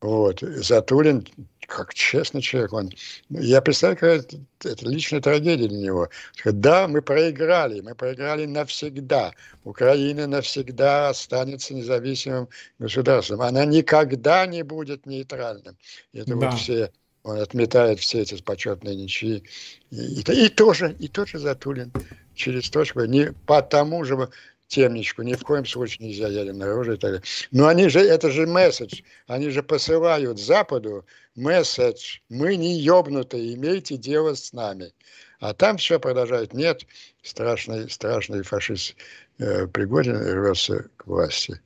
[0.00, 0.40] Вот.
[0.40, 1.26] Затулин,
[1.66, 2.90] как честный человек, он...
[3.28, 6.08] Я представляю, какая это, это личная трагедия для него.
[6.44, 9.32] Да, мы проиграли, мы проиграли навсегда.
[9.64, 13.42] Украина навсегда останется независимым государством.
[13.42, 15.76] Она никогда не будет нейтральным.
[16.12, 16.50] Это да.
[16.50, 16.90] вот все...
[17.22, 19.42] Он отметает все эти почетные ничьи.
[19.90, 21.92] И, и, и тоже, и тоже Затулин
[22.34, 24.30] через точку, не по тому же
[24.70, 27.26] темничку, ни в коем случае нельзя ядерное оружие и так далее.
[27.50, 31.04] Но они же, это же месседж, они же посылают Западу
[31.34, 34.92] месседж, мы не ёбнутые, имейте дело с нами.
[35.40, 36.82] А там все продолжает, нет,
[37.22, 38.94] страшный, страшный фашист
[39.38, 41.60] э, Пригожин рвется к власти.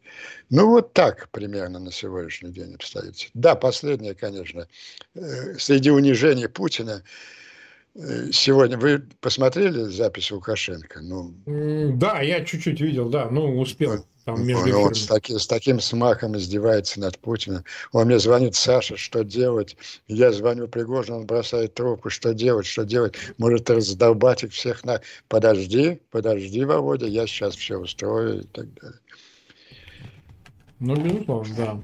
[0.49, 3.31] Ну, вот так примерно на сегодняшний день обстоит.
[3.35, 4.69] Да, последнее, конечно,
[5.15, 7.03] э, среди унижений Путина,
[7.95, 11.01] сегодня вы посмотрели запись Лукашенко?
[11.01, 11.35] Ну,
[11.97, 14.05] да, я чуть-чуть видел, да, ну, успел.
[14.25, 17.63] Там между он, он с, таки, с таким смахом издевается над Путиным.
[17.93, 19.77] Он мне звонит, Саша, что делать?
[20.09, 23.15] Я звоню Пригожину, он бросает трубку, что делать, что делать?
[23.37, 25.03] Может, раздолбать их всех на...
[25.29, 28.99] Подожди, подожди, Володя, я сейчас все устрою и так далее.
[30.81, 31.81] Ну, безусловно, да.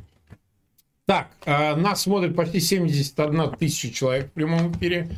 [1.04, 5.10] Так, э, нас смотрит почти 71 тысяча человек в прямом эфире.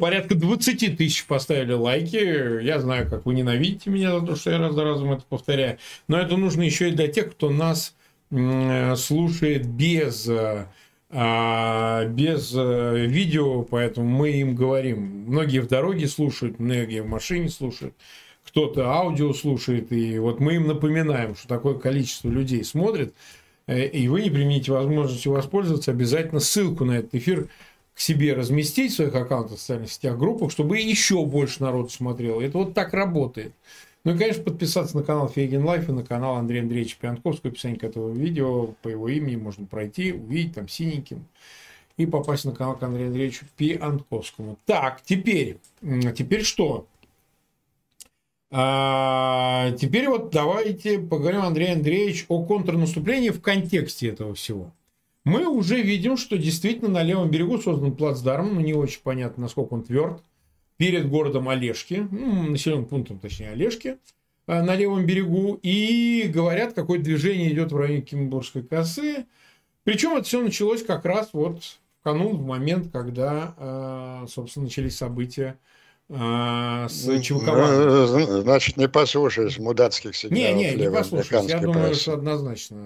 [0.00, 2.62] Порядка 20 тысяч поставили лайки.
[2.62, 5.78] Я знаю, как вы ненавидите меня за то, что я раз за разом это повторяю.
[6.08, 7.94] Но это нужно еще и для тех, кто нас
[8.30, 10.28] слушает без
[11.16, 15.26] а, без э, видео, поэтому мы им говорим.
[15.28, 17.94] Многие в дороге слушают, многие в машине слушают,
[18.44, 23.14] кто-то аудио слушает, и вот мы им напоминаем, что такое количество людей смотрит,
[23.68, 27.48] э, и вы не преминете возможности воспользоваться, обязательно ссылку на этот эфир
[27.94, 32.40] к себе разместить в своих аккаунтах в социальных сетях, группах, чтобы еще больше народу смотрело.
[32.40, 33.52] Это вот так работает.
[34.02, 37.52] Ну и, конечно, подписаться на канал Фейгин Live и на канал Андрея Андреевича Пионтковского.
[37.52, 41.24] Описание к этому видео по его имени можно пройти, увидеть там синеньким
[41.96, 44.58] и попасть на канал к Андрею Андреевичу Пионтковскому.
[44.66, 46.86] Так, теперь, теперь что?
[48.50, 54.72] А, теперь вот давайте поговорим, Андрей Андреевич, о контрнаступлении в контексте этого всего
[55.24, 59.74] мы уже видим, что действительно на левом берегу создан плацдарм, но не очень понятно, насколько
[59.74, 60.22] он тверд,
[60.76, 63.98] перед городом Олежки, ну, населенным пунктом, точнее, Олежки.
[64.46, 69.26] на левом берегу, и говорят, какое движение идет в районе Кимбургской косы.
[69.84, 75.58] Причем это все началось как раз вот в канун, в момент, когда, собственно, начались события
[76.08, 78.42] с Чулкованом.
[78.42, 80.44] Значит, не послушаешь мудацких сигналов.
[80.44, 81.48] Не, не, не послушаешь.
[81.48, 82.78] Я думаю, что однозначно.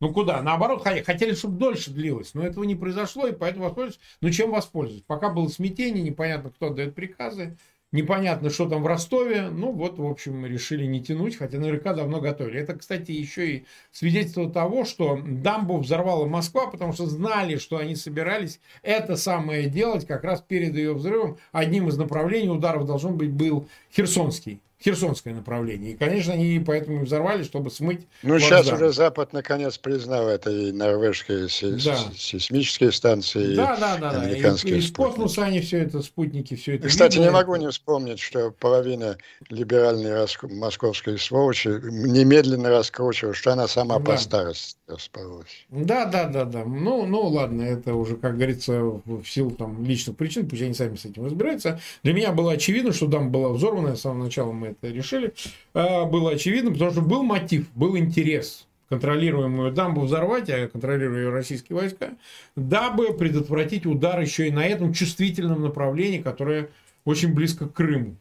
[0.00, 0.40] Ну куда?
[0.40, 4.00] Наоборот, хотели, чтобы дольше длилось, но этого не произошло, и поэтому воспользовались.
[4.22, 5.04] Ну чем воспользоваться?
[5.06, 7.58] Пока было смятение, непонятно, кто дает приказы,
[7.92, 9.50] непонятно, что там в Ростове.
[9.50, 12.60] Ну вот, в общем, решили не тянуть, хотя наверняка давно готовили.
[12.60, 17.94] Это, кстати, еще и свидетельство того, что дамбу взорвала Москва, потому что знали, что они
[17.94, 21.36] собирались это самое делать как раз перед ее взрывом.
[21.52, 24.62] Одним из направлений ударов должен быть был Херсонский.
[24.82, 25.92] Херсонское направление.
[25.92, 28.06] И, конечно, они поэтому взорвали, чтобы смыть.
[28.22, 31.48] Ну, сейчас уже Запад наконец признал это и норвежские
[31.84, 31.96] да.
[32.16, 34.22] сейсмические станции, да, да, да, да.
[34.22, 36.88] американские и, из космоса они все это, спутники, все это.
[36.88, 37.26] Кстати, видно.
[37.26, 39.18] не могу не вспомнить, что половина
[39.50, 40.38] либеральной рас...
[40.42, 44.12] московской сволочи немедленно раскручивала, что она сама да.
[44.12, 45.66] по старости распалась.
[45.70, 46.64] Да, да, да, да.
[46.64, 50.96] Ну, ну, ладно, это уже, как говорится, в силу там личных причин, пусть они сами
[50.96, 51.80] с этим разбираются.
[52.02, 55.32] Для меня было очевидно, что дам была взорвана, с самого начала мы это решили,
[55.74, 61.30] а, было очевидно, потому что был мотив, был интерес контролируемую дамбу взорвать, а контролируя ее
[61.30, 62.10] российские войска,
[62.56, 66.70] дабы предотвратить удар еще и на этом чувствительном направлении, которое
[67.04, 68.16] очень близко к Крыму.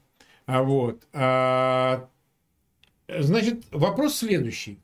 [0.46, 1.02] А вот.
[1.12, 2.08] А,
[3.08, 4.78] значит, вопрос следующий.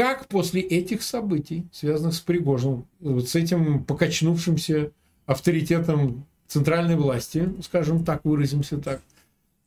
[0.00, 4.92] Как после этих событий, связанных с Пригожиным, вот с этим покачнувшимся
[5.26, 9.02] авторитетом центральной власти, скажем так, выразимся так,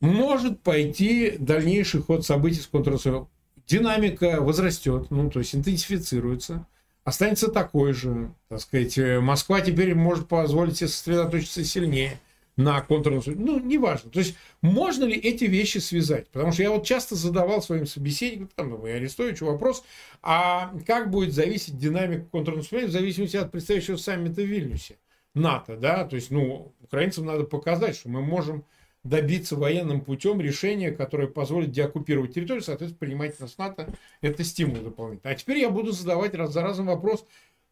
[0.00, 3.28] может пойти дальнейший ход событий с контрразведкой.
[3.68, 6.66] Динамика возрастет, ну, то есть интенсифицируется,
[7.04, 12.18] останется такой же, так сказать, Москва теперь может позволить себе сосредоточиться сильнее
[12.56, 13.42] на контрразведке.
[13.42, 14.10] Ну, неважно.
[14.10, 16.28] То есть, можно ли эти вещи связать?
[16.28, 19.84] Потому что я вот часто задавал своим собеседникам, там, ну, Арестовичу вопрос,
[20.22, 24.98] а как будет зависеть динамика контрнаступления в зависимости от предстоящего саммита в Вильнюсе?
[25.34, 28.64] НАТО, да, то есть, ну, украинцам надо показать, что мы можем
[29.02, 33.92] добиться военным путем решения, которое позволит деоккупировать территорию, соответственно, принимать нас НАТО,
[34.22, 35.32] это стимул дополнительный.
[35.32, 37.26] А теперь я буду задавать раз за разом вопрос,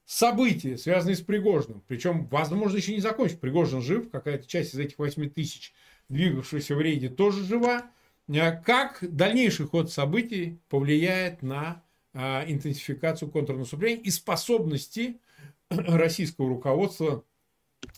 [0.05, 3.41] события, связанные с Пригожиным, причем, возможно, еще не закончить.
[3.41, 5.73] Пригожин жив, какая-то часть из этих 8 тысяч,
[6.09, 7.91] двигавшихся в рейде, тоже жива.
[8.29, 11.83] А как дальнейший ход событий повлияет на
[12.15, 15.21] а, интенсификацию контрнаступления и способности
[15.71, 17.25] российского руководства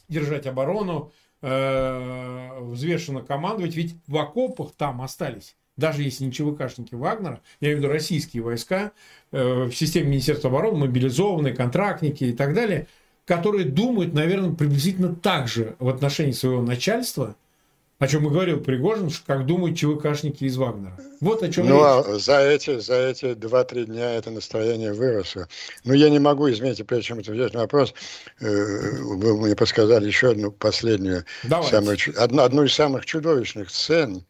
[0.08, 7.40] держать оборону, э, взвешенно командовать, ведь в окопах там остались даже если не ЧВКшники Вагнера,
[7.60, 8.92] я имею в виду российские войска
[9.32, 12.86] э, в системе Министерства обороны, мобилизованные, контрактники и так далее,
[13.24, 17.36] которые думают, наверное, приблизительно так же в отношении своего начальства,
[17.98, 20.98] о чем и говорил Пригожин, как думают ЧВКшники из Вагнера.
[21.20, 22.06] Вот о чем ну, речь.
[22.06, 25.48] А за эти, за эти 2-3 дня это настроение выросло.
[25.84, 27.94] Но я не могу, извините, прежде чем ответить на вопрос,
[28.40, 28.46] э,
[29.00, 34.24] вы мне подсказали еще одну последнюю, самую, одну, одну из самых чудовищных сцен,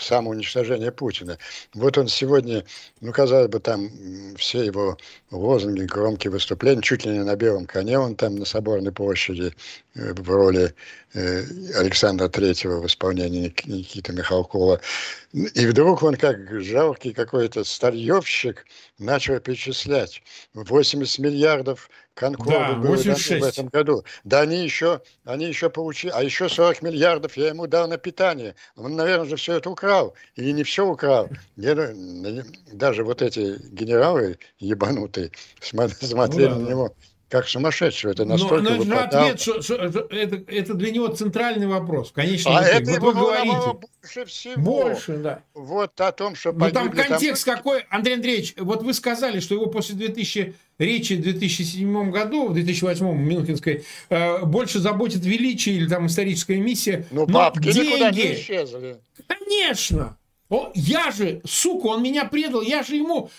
[0.00, 1.38] самоуничтожения Путина.
[1.74, 2.64] Вот он сегодня,
[3.00, 3.90] ну, казалось бы, там
[4.36, 4.98] все его
[5.30, 9.54] лозунги, громкие выступления, чуть ли не на белом коне, он там на Соборной площади
[9.94, 10.74] э, в роли
[11.14, 11.44] э,
[11.74, 14.80] Александра Третьего в исполнении Никиты Михалкова.
[15.32, 18.66] И вдруг он, как жалкий какой-то старьевщик,
[18.98, 20.22] начал перечислять
[20.54, 24.04] 80 миллиардов Конкорду да, было в этом году.
[24.24, 28.56] Да они еще, они еще получили, а еще 40 миллиардов я ему дал на питание.
[28.76, 30.14] Он, наверное, же все это украл.
[30.34, 31.30] Или не все украл.
[31.56, 36.94] Даже вот эти генералы ебанутые смотрели ну, да, на него
[37.30, 38.10] как сумасшедший.
[38.10, 42.10] Это настолько Но, но ответ, что, что, это, это для него центральный вопрос.
[42.12, 43.78] Конечно, а это вот вы говорите.
[44.02, 44.60] Больше всего.
[44.60, 45.42] Больше, да.
[45.54, 47.56] Вот о том, что Ну там контекст там...
[47.56, 52.54] какой, Андрей Андреевич, вот вы сказали, что его после 2000 речи в 2007 году, в
[52.54, 57.06] 2008 Мюнхенской, э, больше заботит величие или там историческая миссия.
[57.12, 57.90] Ну, бабки деньги...
[57.90, 58.96] никуда не исчезли.
[59.28, 60.16] Конечно.
[60.48, 63.30] О, я же, сука, он меня предал, я же ему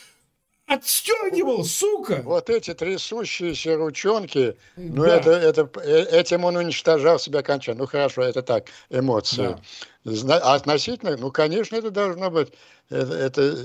[0.74, 2.22] отстегивал, сука.
[2.24, 5.17] Вот эти трясущиеся ручонки, ну да.
[5.17, 7.84] это, это, э, этим он уничтожал себя окончательно.
[7.84, 9.57] Ну хорошо, это так, эмоции.
[10.05, 10.39] Да.
[10.39, 12.53] А относительно, ну конечно, это должно быть,
[12.89, 13.57] это, это,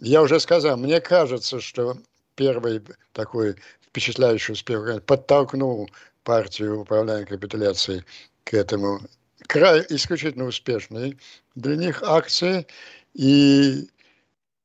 [0.00, 1.96] я уже сказал, мне кажется, что
[2.36, 2.82] первый
[3.12, 5.90] такой впечатляющий успех подтолкнул
[6.22, 8.04] партию управления капитуляцией
[8.44, 9.00] к этому
[9.46, 11.18] край исключительно успешной
[11.54, 12.66] для них акции.
[13.14, 13.88] И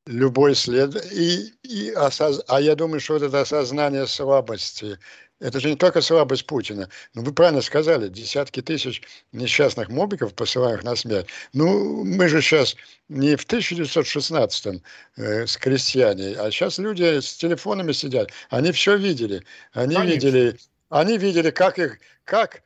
[0.09, 0.95] любой след.
[1.13, 2.41] И, и осоз...
[2.47, 4.97] А я думаю, что вот это осознание слабости
[5.39, 6.89] это же не только слабость Путина.
[7.13, 9.01] Ну, вы правильно сказали, десятки тысяч
[9.31, 11.27] несчастных мобиков, посылаемых на смерть.
[11.53, 12.75] Ну, мы же сейчас
[13.07, 14.81] не в 1916-м
[15.15, 18.31] э, с крестьяне, а сейчас люди с телефонами сидят.
[18.49, 19.45] Они все видели.
[19.71, 20.13] Они Конечно.
[20.13, 22.61] видели, они видели, как их, как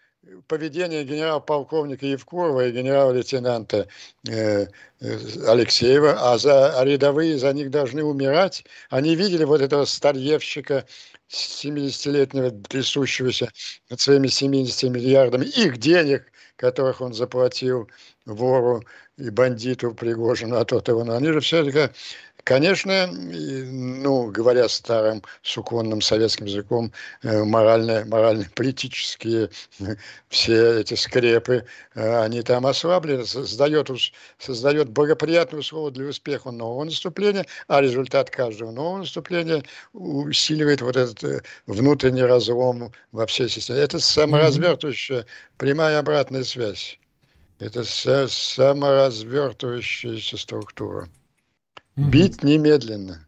[0.47, 3.87] поведение генерал-полковника Евкурова и генерал-лейтенанта
[4.27, 4.67] э,
[4.99, 5.17] э,
[5.47, 8.63] Алексеева, а, за, а рядовые за них должны умирать.
[8.89, 10.85] Они видели вот этого старьевщика,
[11.29, 13.51] 70-летнего, трясущегося
[13.89, 17.89] над своими 70 миллиардами их денег, которых он заплатил
[18.25, 18.83] вору
[19.17, 21.93] и бандиту Пригожину, а тот его, они же все-таки
[22.43, 26.91] Конечно, ну, говоря старым суконным советским языком,
[27.21, 29.49] э, морально, морально-политические
[30.27, 31.65] все эти скрепы,
[31.95, 33.89] э, они там ослаблены, создает,
[34.39, 39.63] создает благоприятные условия для успеха нового наступления, а результат каждого нового наступления
[39.93, 43.79] усиливает вот этот э, внутренний разлом во всей системе.
[43.79, 45.25] Это саморазвертывающая
[45.57, 46.99] прямая обратная связь.
[47.59, 51.07] Это саморазвертывающаяся структура.
[51.95, 53.27] Бить немедленно.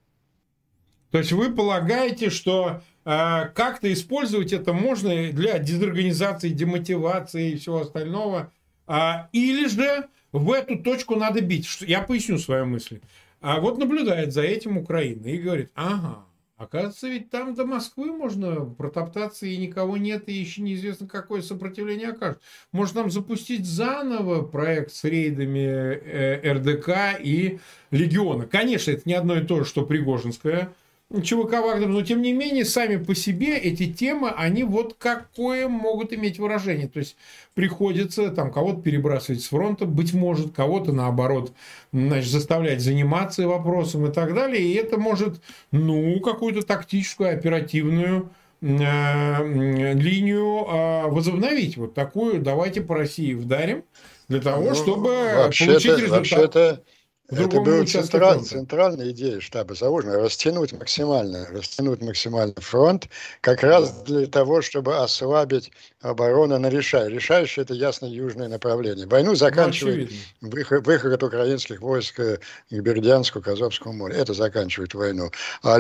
[1.11, 7.82] То есть вы полагаете, что э, как-то использовать это можно для дезорганизации, демотивации и всего
[7.82, 8.51] остального,
[8.88, 11.68] а, или же в эту точку надо бить.
[11.82, 12.99] Я поясню свою мысль.
[13.39, 16.25] А вот наблюдает за этим Украина и говорит, ага,
[16.58, 22.10] Оказывается, ведь там до Москвы можно протоптаться, и никого нет, и еще неизвестно, какое сопротивление
[22.10, 22.41] окажет.
[22.72, 27.60] Может, нам запустить заново проект с рейдами э, РДК и
[27.91, 28.45] Легиона.
[28.45, 30.74] Конечно, это не одно и то же, что Пригожинская
[31.14, 36.12] ЧВК Вагнер, но тем не менее, сами по себе эти темы, они вот какое могут
[36.14, 36.88] иметь выражение.
[36.88, 37.16] То есть
[37.53, 41.53] приходится там кого-то перебрасывать с фронта, быть может, кого-то наоборот,
[41.93, 44.64] значит, заставлять заниматься вопросом и так далее.
[44.64, 45.41] И это может,
[45.72, 48.32] ну, какую-то тактическую, оперативную
[48.62, 51.78] э, линию э, возобновить.
[51.78, 53.84] Вот такую давайте по России вдарим
[54.28, 56.10] для того, ну, чтобы получить результат.
[56.10, 56.82] Вообще-то
[57.30, 63.10] это была централь, центральная идея штаба заложена, растянуть максимально, растянуть максимально фронт,
[63.42, 65.72] как раз для того, чтобы ослабить
[66.02, 67.10] оборону на решай.
[67.10, 69.08] Решающее это ясно южное направление.
[69.08, 70.12] Войну ну, заканчивает
[70.42, 74.16] ну, выход, выход украинских войск к Бердянску, к Азовскому морю.
[74.16, 75.32] Это заканчивает войну.
[75.64, 75.80] А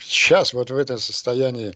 [0.00, 1.74] сейчас вот в этом состоянии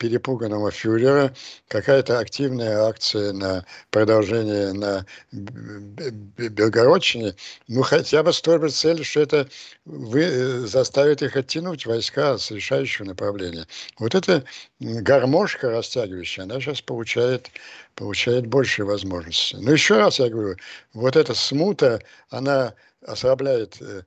[0.00, 1.34] перепуганного фюрера,
[1.68, 7.34] какая-то активная акция на продолжение на Белгородчине,
[7.68, 9.48] ну хотя бы с той целью, что это
[9.84, 13.66] вы, э, заставит их оттянуть войска с решающего направления.
[13.98, 14.42] Вот эта
[14.80, 17.50] гармошка растягивающая, она сейчас получает,
[17.94, 19.58] получает больше возможностей.
[19.60, 20.56] Но еще раз я говорю,
[20.94, 22.72] вот эта смута, она
[23.06, 24.04] ослабляет э,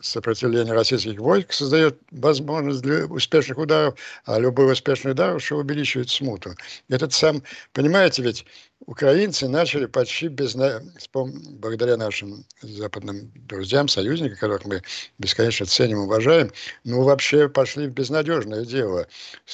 [0.00, 6.54] сопротивление российских войск создает возможность для успешных ударов, а любой успешный удар что увеличивает смуту.
[6.88, 7.42] Этот сам,
[7.72, 8.46] понимаете, ведь
[8.86, 10.56] украинцы начали почти без,
[11.14, 14.82] благодаря нашим западным друзьям, союзникам, которых мы
[15.18, 16.50] бесконечно ценим, уважаем,
[16.84, 19.06] ну вообще пошли в безнадежное дело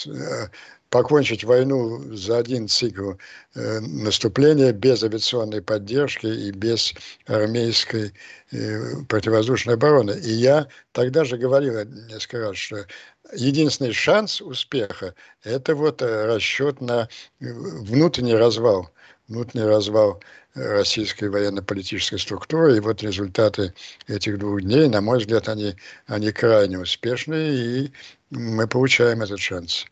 [0.06, 0.48] э,
[0.92, 3.12] покончить войну за один цикл
[3.54, 6.92] э, наступления без авиационной поддержки и без
[7.26, 8.12] армейской
[8.52, 10.12] э, противовоздушной обороны.
[10.22, 12.86] И я тогда же говорил несколько раз, что
[13.34, 15.14] единственный шанс успеха–
[15.44, 17.08] это вот э, расчет на
[17.40, 18.90] э, внутренний развал,
[19.28, 20.20] внутренний развал
[20.54, 22.76] российской военно-политической структуры.
[22.76, 23.72] И вот результаты
[24.08, 25.74] этих двух дней, на мой взгляд, они,
[26.06, 27.54] они крайне успешные,
[27.86, 27.92] и
[28.28, 29.86] мы получаем этот шанс.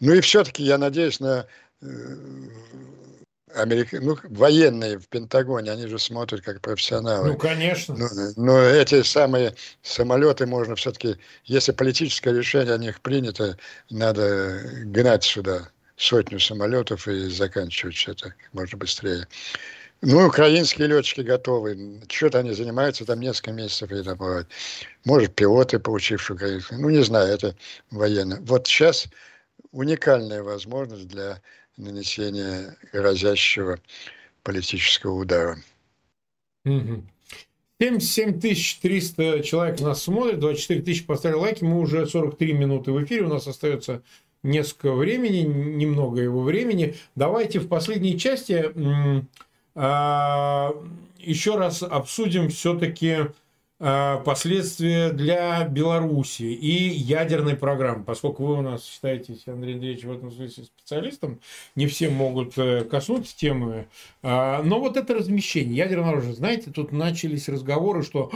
[0.00, 1.46] Ну и все-таки я надеюсь на
[1.82, 1.86] э,
[3.54, 3.98] Америка...
[4.00, 7.32] ну, военные в Пентагоне, они же смотрят как профессионалы.
[7.32, 7.94] Ну, конечно.
[7.96, 13.56] Но, ну, но эти самые самолеты можно все-таки, если политическое решение о них принято,
[13.90, 19.26] надо гнать сюда сотню самолетов и заканчивать все это можно быстрее.
[20.00, 22.00] Ну, украинские летчики готовы.
[22.08, 24.46] Что-то они занимаются там несколько месяцев и добывать.
[25.04, 26.78] Может, пилоты, получившие украинские.
[26.78, 27.56] Ну, не знаю, это
[27.90, 28.38] военные.
[28.42, 29.08] Вот сейчас
[29.72, 31.40] уникальная возможность для
[31.76, 33.78] нанесения грозящего
[34.42, 35.58] политического удара.
[37.80, 38.40] 77
[38.80, 43.28] 300 человек нас смотрит, 24 тысячи поставили лайки, мы уже 43 минуты в эфире, у
[43.28, 44.02] нас остается
[44.42, 46.96] несколько времени, немного его времени.
[47.14, 48.72] Давайте в последней части
[49.74, 50.72] а,
[51.18, 53.18] еще раз обсудим все-таки
[53.78, 58.02] последствия для Беларуси и ядерной программы.
[58.02, 61.40] Поскольку вы у нас считаетесь, Андрей Андреевич, в этом смысле специалистом,
[61.76, 63.86] не все могут э, коснуться темы.
[64.22, 68.32] А, но вот это размещение ядерного оружия, знаете, тут начались разговоры, что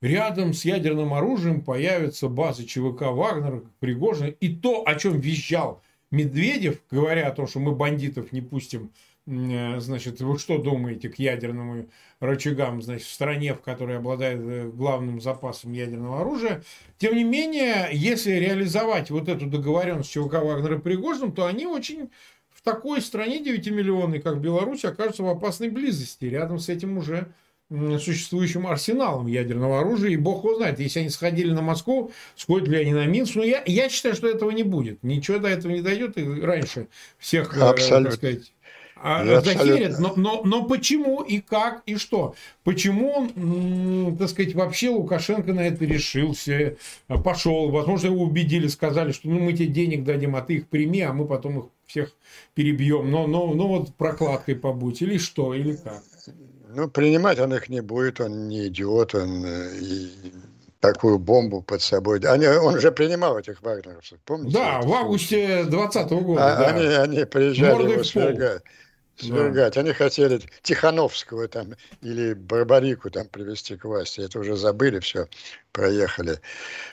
[0.00, 4.28] рядом с ядерным оружием появятся базы ЧВК Вагнера, Пригожина.
[4.28, 5.82] И то, о чем визжал
[6.12, 11.18] Медведев, говоря о том, что мы бандитов не пустим, э, значит, вы что думаете к
[11.18, 11.88] ядерным
[12.20, 16.62] рычагам, значит, в стране, в которой обладает э, главным запасом ядерного оружия.
[16.98, 22.10] Тем не менее, если реализовать вот эту договоренность ЧВК Вагнера и Пригожиным, то они очень
[22.50, 26.24] в такой стране 9-миллионной, как Беларусь, окажутся в опасной близости.
[26.26, 27.28] Рядом с этим уже
[27.68, 32.78] существующим арсеналом ядерного оружия, и бог его знает, если они сходили на Москву, сходят ли
[32.78, 35.82] они на Минск, но я, я считаю, что этого не будет, ничего до этого не
[35.82, 36.86] дойдет, и раньше
[37.18, 38.10] всех, э, Абсолютно.
[38.10, 38.52] так сказать,
[38.96, 42.34] а, захерят, но, но, но почему и как и что?
[42.64, 46.76] Почему, так сказать, вообще Лукашенко на это решился,
[47.06, 51.02] пошел, возможно, его убедили, сказали, что ну, мы тебе денег дадим, а ты их прими,
[51.02, 52.12] а мы потом их всех
[52.54, 56.02] перебьем, но, но, но вот прокладкой побудь, или что, или как?
[56.74, 60.10] Ну, принимать он их не будет, он не идиот, он э, и
[60.80, 62.20] такую бомбу под собой.
[62.20, 64.56] Они, он уже принимал этих вагнеровцев, помните?
[64.56, 66.54] Да, в августе 2020 года.
[66.54, 66.66] А, да.
[66.68, 68.62] они, они приезжали Мордой его свергать.
[69.16, 69.74] Свергать.
[69.74, 69.80] Да.
[69.80, 74.20] Они хотели Тихановского там или Барбарику там привести к власти.
[74.20, 75.28] Это уже забыли, все,
[75.72, 76.40] проехали.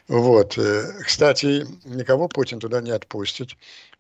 [0.08, 0.58] Вот.
[0.58, 3.52] Э, кстати, никого Путин туда не отпустит.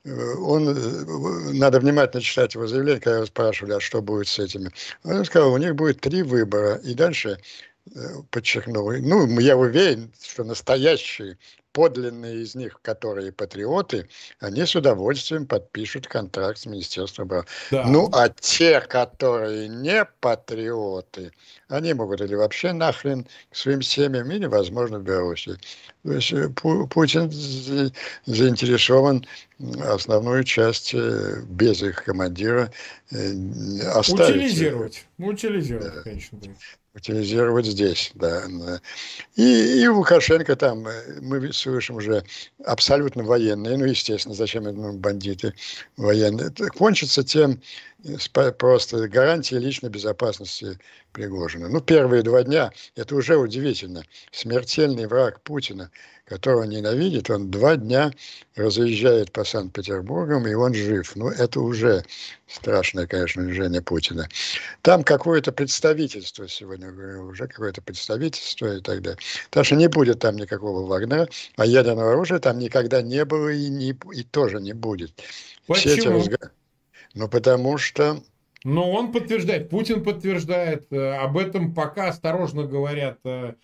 [0.05, 4.39] Э, он, э, надо внимательно читать его заявление, когда его спрашивали, а что будет с
[4.39, 4.71] этими.
[5.03, 7.39] Он сказал, у них будет три выбора, и дальше
[8.31, 11.37] подчеркнул, ну, я уверен, что настоящие
[11.73, 14.07] подлинные из них, которые патриоты,
[14.39, 17.47] они с удовольствием подпишут контракт с Министерством обороны.
[17.71, 17.85] Да.
[17.87, 21.31] Ну, а те, которые не патриоты,
[21.67, 25.57] они могут или вообще нахрен к своим семьям, или, возможно, в Беларуси.
[26.03, 27.31] То есть э, Путин
[28.25, 29.25] заинтересован
[29.81, 32.71] основную часть э, без их командира
[33.11, 33.33] э,
[33.93, 34.35] оставить.
[34.35, 35.05] Утилизировать.
[35.17, 36.01] Утилизировать, да.
[36.01, 36.39] конечно
[36.95, 38.43] утилизировать здесь, да.
[39.35, 42.23] И, и Лукашенко там, э, мы слышим уже
[42.65, 45.53] абсолютно военные, ну, естественно, зачем это ну, бандиты
[45.97, 47.59] военные, это кончится тем,
[48.57, 50.77] просто гарантией личной безопасности
[51.11, 51.69] Пригожина.
[51.69, 55.91] Ну, первые два дня, это уже удивительно, смертельный враг Путина–
[56.25, 58.11] которого ненавидит, он два дня
[58.55, 61.15] разъезжает по Санкт-Петербургам, и он жив.
[61.15, 62.05] Ну, это уже
[62.47, 64.27] страшное, конечно, движение Путина.
[64.81, 69.19] Там какое-то представительство сегодня, говорю, уже какое-то представительство и так далее.
[69.49, 71.27] Так что не будет там никакого Вагнера,
[71.57, 75.11] а ядерного оружия там никогда не было и, не, и тоже не будет.
[75.67, 75.93] Почему?
[75.93, 76.51] Все эти разговоры...
[77.13, 78.21] Ну, потому что
[78.65, 83.55] но он подтверждает, Путин подтверждает, э, об этом пока осторожно говорят э,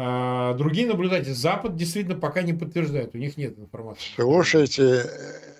[0.00, 4.12] а другие наблюдатели, Запад действительно пока не подтверждает, у них нет информации.
[4.14, 5.04] Слушайте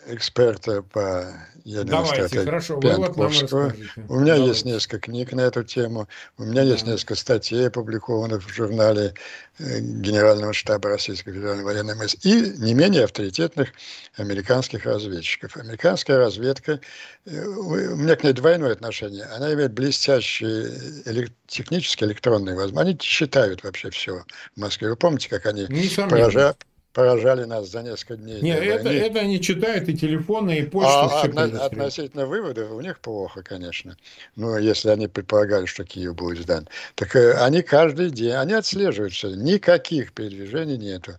[0.09, 1.27] эксперта по
[1.65, 4.45] ядерной Давайте, стратегии хорошо, У меня Давайте.
[4.47, 6.71] есть несколько книг на эту тему, у меня да.
[6.71, 9.15] есть несколько статей, опубликованных в журнале
[9.59, 13.69] э, Генерального штаба Российской Федеральной военной МС и не менее авторитетных
[14.17, 15.57] американских разведчиков.
[15.57, 16.81] Американская разведка,
[17.27, 23.63] э, у меня к ней двойное отношение, она имеет блестящие технические электронные возможности, они считают
[23.63, 24.25] вообще все
[24.57, 24.89] в Москве.
[24.89, 25.67] Вы помните, как они
[26.09, 26.65] поражают
[26.99, 28.41] поражали нас за несколько дней.
[28.41, 30.91] Нет, это, это они читают и телефоны, и почту.
[30.91, 33.97] А, отно, относительно выводов у них плохо, конечно.
[34.35, 36.69] Ну, если они предполагали, что Киев будет сдан.
[36.97, 39.29] Так э, они каждый день, они отслеживают все.
[39.29, 41.17] Никаких передвижений нету.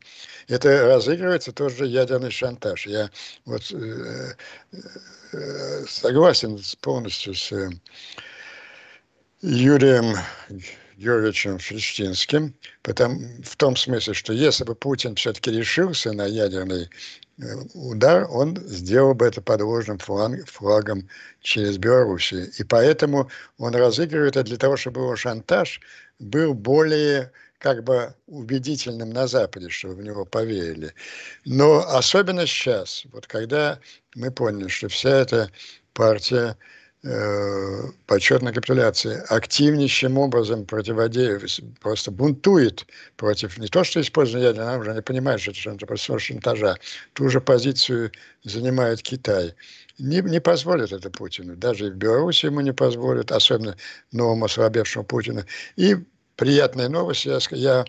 [0.49, 2.85] Это разыгрывается тоже ядерный шантаж.
[2.85, 3.09] Я
[3.45, 4.33] вот э,
[5.31, 7.69] э, согласен полностью с э,
[9.41, 10.17] Юрием
[10.99, 16.89] Юрьевичем Фриштинским, потому, в том смысле, что если бы Путин все-таки решился на ядерный
[17.37, 17.43] э,
[17.73, 21.07] удар, он сделал бы это подложным флаг, флагом
[21.41, 22.51] через Белоруссию.
[22.59, 25.79] И поэтому он разыгрывает это для того, чтобы его шантаж
[26.19, 30.93] был более как бы убедительным на Западе, чтобы в него поверили.
[31.45, 33.79] Но особенно сейчас, вот когда
[34.15, 35.49] мы поняли, что вся эта
[35.93, 36.57] партия
[37.01, 42.85] почетной капитуляции активнейшим образом противодействует, просто бунтует
[43.15, 46.75] против не то, что использования ядерного оружия, они понимают, что это что-то просто шантажа.
[47.13, 48.11] Ту же позицию
[48.43, 49.55] занимает Китай.
[49.97, 51.55] Не, не позволит это Путину.
[51.55, 53.77] Даже и в Беларуси ему не позволит, особенно
[54.11, 55.45] новому ослабевшему Путину.
[55.77, 55.95] И
[56.35, 57.85] приятная новость, я, я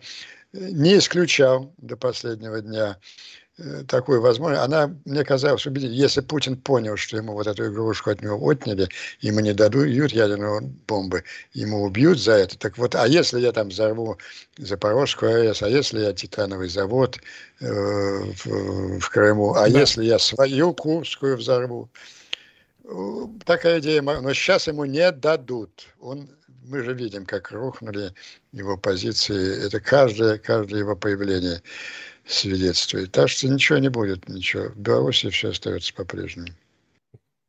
[0.52, 3.39] не исключал до последнего дня Э,
[3.86, 6.00] такую возможность, она мне казалась убедительной.
[6.00, 8.88] Если Путин понял, что ему вот эту игрушку от него отняли,
[9.20, 12.58] ему не дадут ядерные бомбы, ему убьют за это.
[12.58, 14.18] Так вот, а если я там взорву
[14.58, 17.18] Запорожскую АЭС, а если я титановый завод
[17.60, 19.78] э, в, в Крыму, а да.
[19.80, 21.90] если я свою Курскую взорву,
[23.44, 25.88] такая идея, но сейчас ему не дадут.
[26.00, 26.28] Он
[26.70, 28.14] мы же видим, как рухнули
[28.52, 29.66] его позиции.
[29.66, 31.62] Это каждое, каждое его появление
[32.26, 33.12] свидетельствует.
[33.12, 34.68] Так что ничего не будет, ничего.
[34.68, 36.48] В Беларуси все остается по-прежнему.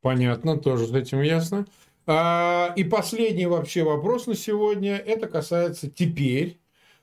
[0.02, 1.66] Понятно, тоже с этим ясно.
[2.08, 4.98] А, и последний вообще вопрос на сегодня.
[4.98, 6.58] Это касается теперь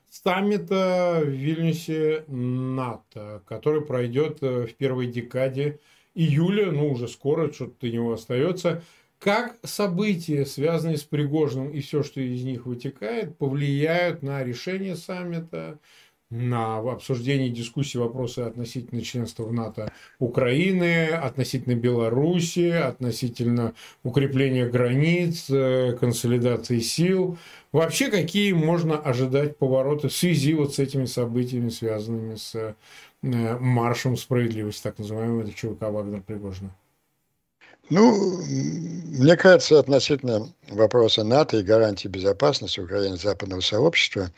[0.09, 5.79] саммита в Вильнюсе НАТО, который пройдет э, в первой декаде
[6.15, 8.83] июля, ну уже скоро, что-то до него остается.
[9.19, 15.79] Как события, связанные с Пригожным и все, что из них вытекает, повлияют на решение саммита,
[16.29, 23.73] на обсуждение дискуссии вопросы относительно членства в НАТО Украины, относительно Беларуси, относительно
[24.03, 27.37] укрепления границ, э, консолидации сил.
[27.71, 32.73] Вообще, какие можно ожидать повороты в связи вот с этими событиями, связанными с э,
[33.21, 36.75] маршем справедливости, так называемого ЧВК Вагнер Пригожина?
[37.89, 44.29] Ну, мне кажется, относительно вопроса НАТО и гарантии безопасности Украины западного сообщества,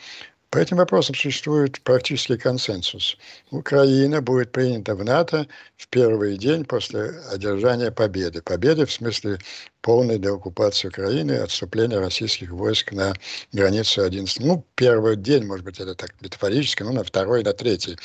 [0.52, 3.18] по этим вопросам существует практически консенсус.
[3.52, 5.47] Украина будет принята в НАТО
[5.78, 8.41] в первый день после одержания победы.
[8.41, 9.39] Победы в смысле
[9.82, 13.14] полной деоккупации Украины, отступления российских войск на
[13.52, 14.40] границу 11.
[14.40, 17.98] Ну, первый день, может быть, это так метафорически, ну, на второй, на третий.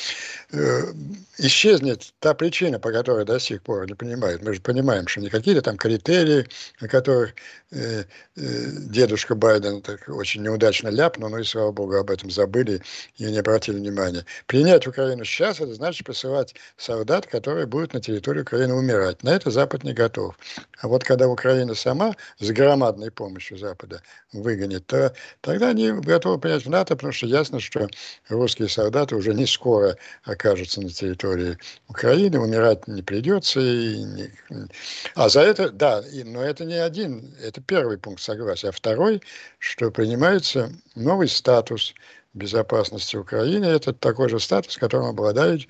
[0.53, 0.93] Э,
[1.39, 4.43] исчезнет та причина, по которой до сих пор не понимают.
[4.43, 6.47] Мы же понимаем, что не какие-то там критерии,
[6.81, 7.35] о которых
[7.71, 8.05] э, э,
[8.37, 12.83] дедушка Байден так очень неудачно ляпнул, ну и, слава богу, об этом забыли
[13.17, 14.25] и не обратили внимания.
[14.47, 19.23] Принять Украину сейчас, это значит посылать солдат, которые будут на территории Украины умирать.
[19.23, 20.39] На это Запад не готов.
[20.79, 24.01] А вот когда Украина Украина сама с громадной помощью Запада
[24.33, 27.89] выгонит, то тогда они готовы принять в НАТО, потому что ясно, что
[28.29, 31.59] русские солдаты уже не скоро окажутся на территории
[31.89, 33.61] Украины, умирать не придется.
[33.61, 34.31] И не...
[35.15, 38.69] А за это, да, и, но это не один, это первый пункт согласия.
[38.69, 39.23] А второй,
[39.59, 41.95] что принимается новый статус
[42.37, 43.65] безопасности Украины.
[43.65, 45.67] Это такой же статус, которым обладают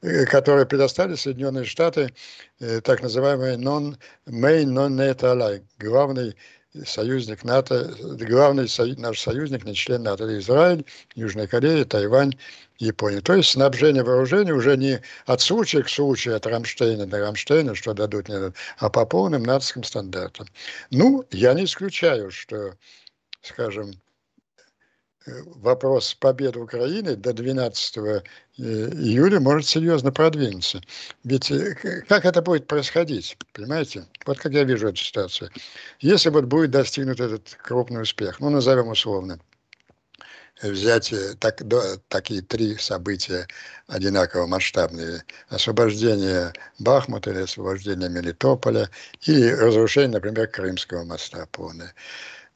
[0.00, 2.14] Э, которые предоставили Соединенные Штаты,
[2.60, 6.36] э, так называемый non-main non-NATO ally, главный
[6.84, 10.84] союзник НАТО, главный наш союзник, не член НАТО, это Израиль,
[11.16, 12.34] Южная Корея, Тайвань,
[12.78, 13.20] Япония.
[13.22, 17.92] То есть снабжение вооружения уже не от случая к случаю, от Рамштейна до Рамштейна, что
[17.92, 20.46] дадут, не дадут, а по полным натовским стандартам.
[20.92, 22.74] Ну, я не исключаю, что,
[23.42, 23.94] скажем,
[25.56, 28.22] вопрос победы Украины до 12 э,
[28.56, 30.80] июля может серьезно продвинуться.
[31.24, 31.74] Ведь э,
[32.08, 34.06] как это будет происходить, понимаете?
[34.26, 35.50] Вот как я вижу эту ситуацию.
[36.00, 39.38] Если вот будет достигнут этот крупный успех, ну, назовем условно,
[40.62, 43.46] взять э, так, до, такие три события
[43.86, 45.22] одинаково масштабные.
[45.48, 48.90] Освобождение Бахмута или освобождение Мелитополя
[49.22, 51.94] и разрушение, например, Крымского моста полное.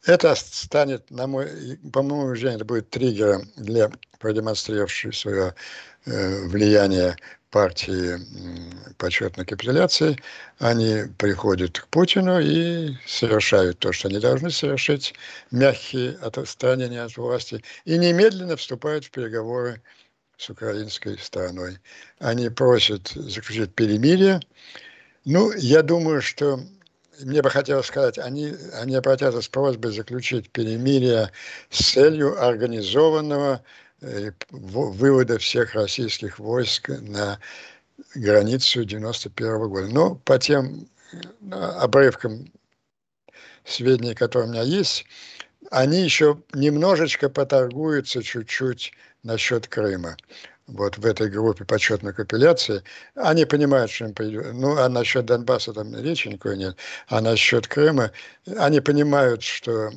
[0.04, 5.54] Это станет, на мой, по моему убеждению, это будет триггером для продемонстрировавшей свое
[6.06, 7.16] э, влияние
[7.50, 8.18] партии
[8.96, 10.18] почетной капитуляции.
[10.58, 15.14] Они приходят к Путину и совершают то, что они должны совершить,
[15.52, 19.82] мягкие отстранения от власти, и немедленно вступают в переговоры
[20.36, 21.78] с украинской стороной.
[22.18, 24.40] Они просят заключить перемирие.
[25.24, 26.58] Ну, я думаю, что
[27.22, 31.30] мне бы хотелось сказать, они, они обратятся с просьбой заключить перемирие
[31.70, 33.62] с целью организованного
[34.00, 37.38] э, вывода всех российских войск на
[38.14, 39.88] границу 91 года.
[39.88, 42.50] Но по тем э, обрывкам
[43.64, 45.06] сведений, которые у меня есть,
[45.70, 48.92] они еще немножечко поторгуются чуть-чуть
[49.22, 50.16] насчет Крыма
[50.66, 52.82] вот в этой группе почетной капитуляции,
[53.14, 54.52] они понимают, что им придет.
[54.54, 56.76] Ну, а насчет Донбасса там речи никакой нет.
[57.08, 58.12] А насчет Крыма,
[58.56, 59.90] они понимают, что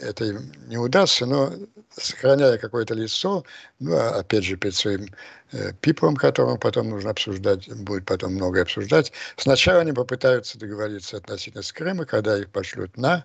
[0.00, 1.52] это им не удастся, но
[1.90, 3.44] сохраняя какое-то лицо,
[3.78, 5.06] ну, а опять же, перед своим
[5.52, 11.62] э, пиплом, которым потом нужно обсуждать, будет потом многое обсуждать, сначала они попытаются договориться относительно
[11.62, 13.24] с Крыма, когда их пошлют на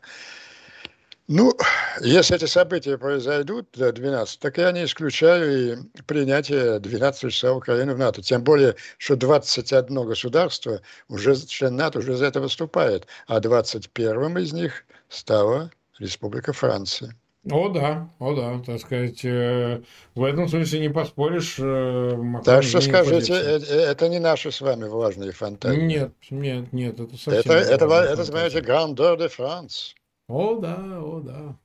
[1.32, 1.54] ну,
[2.02, 7.94] если эти события произойдут до 12, так я не исключаю и принятие 12 числа Украины
[7.96, 8.22] в НАТО.
[8.22, 14.52] Тем более, что 21 государство, уже член НАТО, уже за это выступает, а 21 из
[14.52, 17.16] них стала Республика Франция.
[17.50, 19.82] О да, о да, так сказать, э,
[20.14, 21.56] в этом смысле не поспоришь.
[21.58, 25.80] Э, Макрон так что скажите, это, это не наши с вами влажные фантазии.
[25.80, 29.96] Нет, нет, нет, это совсем это, это, это, это, знаете, grandeur de France.
[30.32, 31.58] О, да, о, да.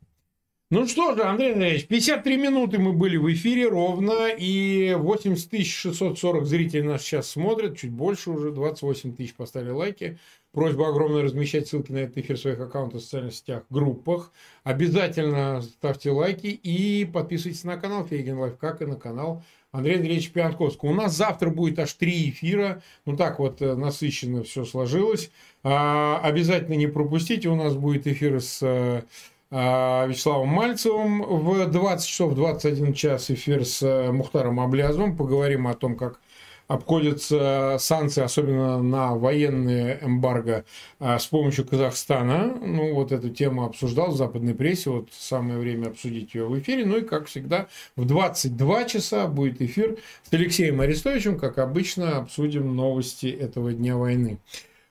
[0.71, 6.45] Ну что же, Андрей Андреевич, 53 минуты мы были в эфире ровно, и 80 640
[6.45, 10.19] зрителей нас сейчас смотрят, чуть больше уже, 28 тысяч поставили лайки.
[10.51, 14.33] Просьба огромная размещать ссылки на этот эфир в своих аккаунтах в социальных сетях, группах.
[14.65, 19.45] Обязательно ставьте лайки и подписывайтесь на канал Фейгин Live, как и на канал
[19.77, 20.91] Андрея Андреевича Пионтковского.
[20.91, 22.83] У нас завтра будет аж три эфира.
[23.05, 25.31] Ну так вот э, насыщенно все сложилось.
[25.63, 27.49] А, обязательно не пропустите.
[27.49, 29.03] У нас будет эфир с э,
[29.51, 35.17] а, Вячеславом Мальцевым в 20 часов 21 час эфир с э, Мухтаром Аблязовым.
[35.17, 36.21] Поговорим о том, как
[36.69, 40.65] обходятся санкции, особенно на военные эмбарго,
[40.99, 42.55] а, с помощью Казахстана.
[42.61, 44.91] Ну, вот эту тему обсуждал в западной прессе.
[44.91, 46.85] Вот самое время обсудить ее в эфире.
[46.85, 49.97] Ну и, как всегда, в 22 часа будет эфир
[50.29, 51.39] с Алексеем Арестовичем.
[51.39, 54.39] Как обычно, обсудим новости этого дня войны.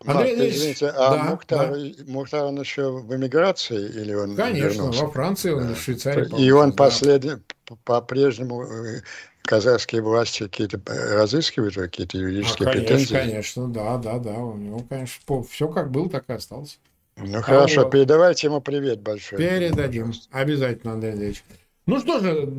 [0.05, 2.03] Андрей Марк, извините, а да, Мухтар, да.
[2.07, 5.05] Мухтар, он еще в эмиграции или он Конечно, вернулся?
[5.05, 6.45] во Франции, он в Швейцарии.
[6.45, 6.75] И он да.
[6.75, 7.39] послед...
[7.85, 9.01] по-прежнему э,
[9.45, 13.13] казахские власти какие-то э, разыскивают какие-то юридические а, конечно, претензии?
[13.13, 14.33] Конечно, да, да, да.
[14.33, 16.79] У него, конечно, все как было, так и осталось.
[17.17, 17.91] Ну а хорошо, вот.
[17.91, 19.37] передавайте ему привет большой.
[19.37, 20.13] Передадим.
[20.31, 21.43] Обязательно, Андрей Андреевич.
[21.85, 22.51] Ну что же,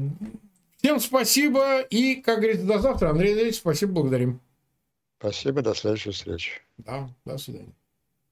[0.78, 1.80] всем спасибо.
[1.80, 3.10] И, как говорится, до завтра.
[3.10, 4.40] Андрей Андреевич, спасибо, благодарим.
[5.18, 6.50] Спасибо, до следующей встречи.
[6.78, 7.74] Да, до свидания.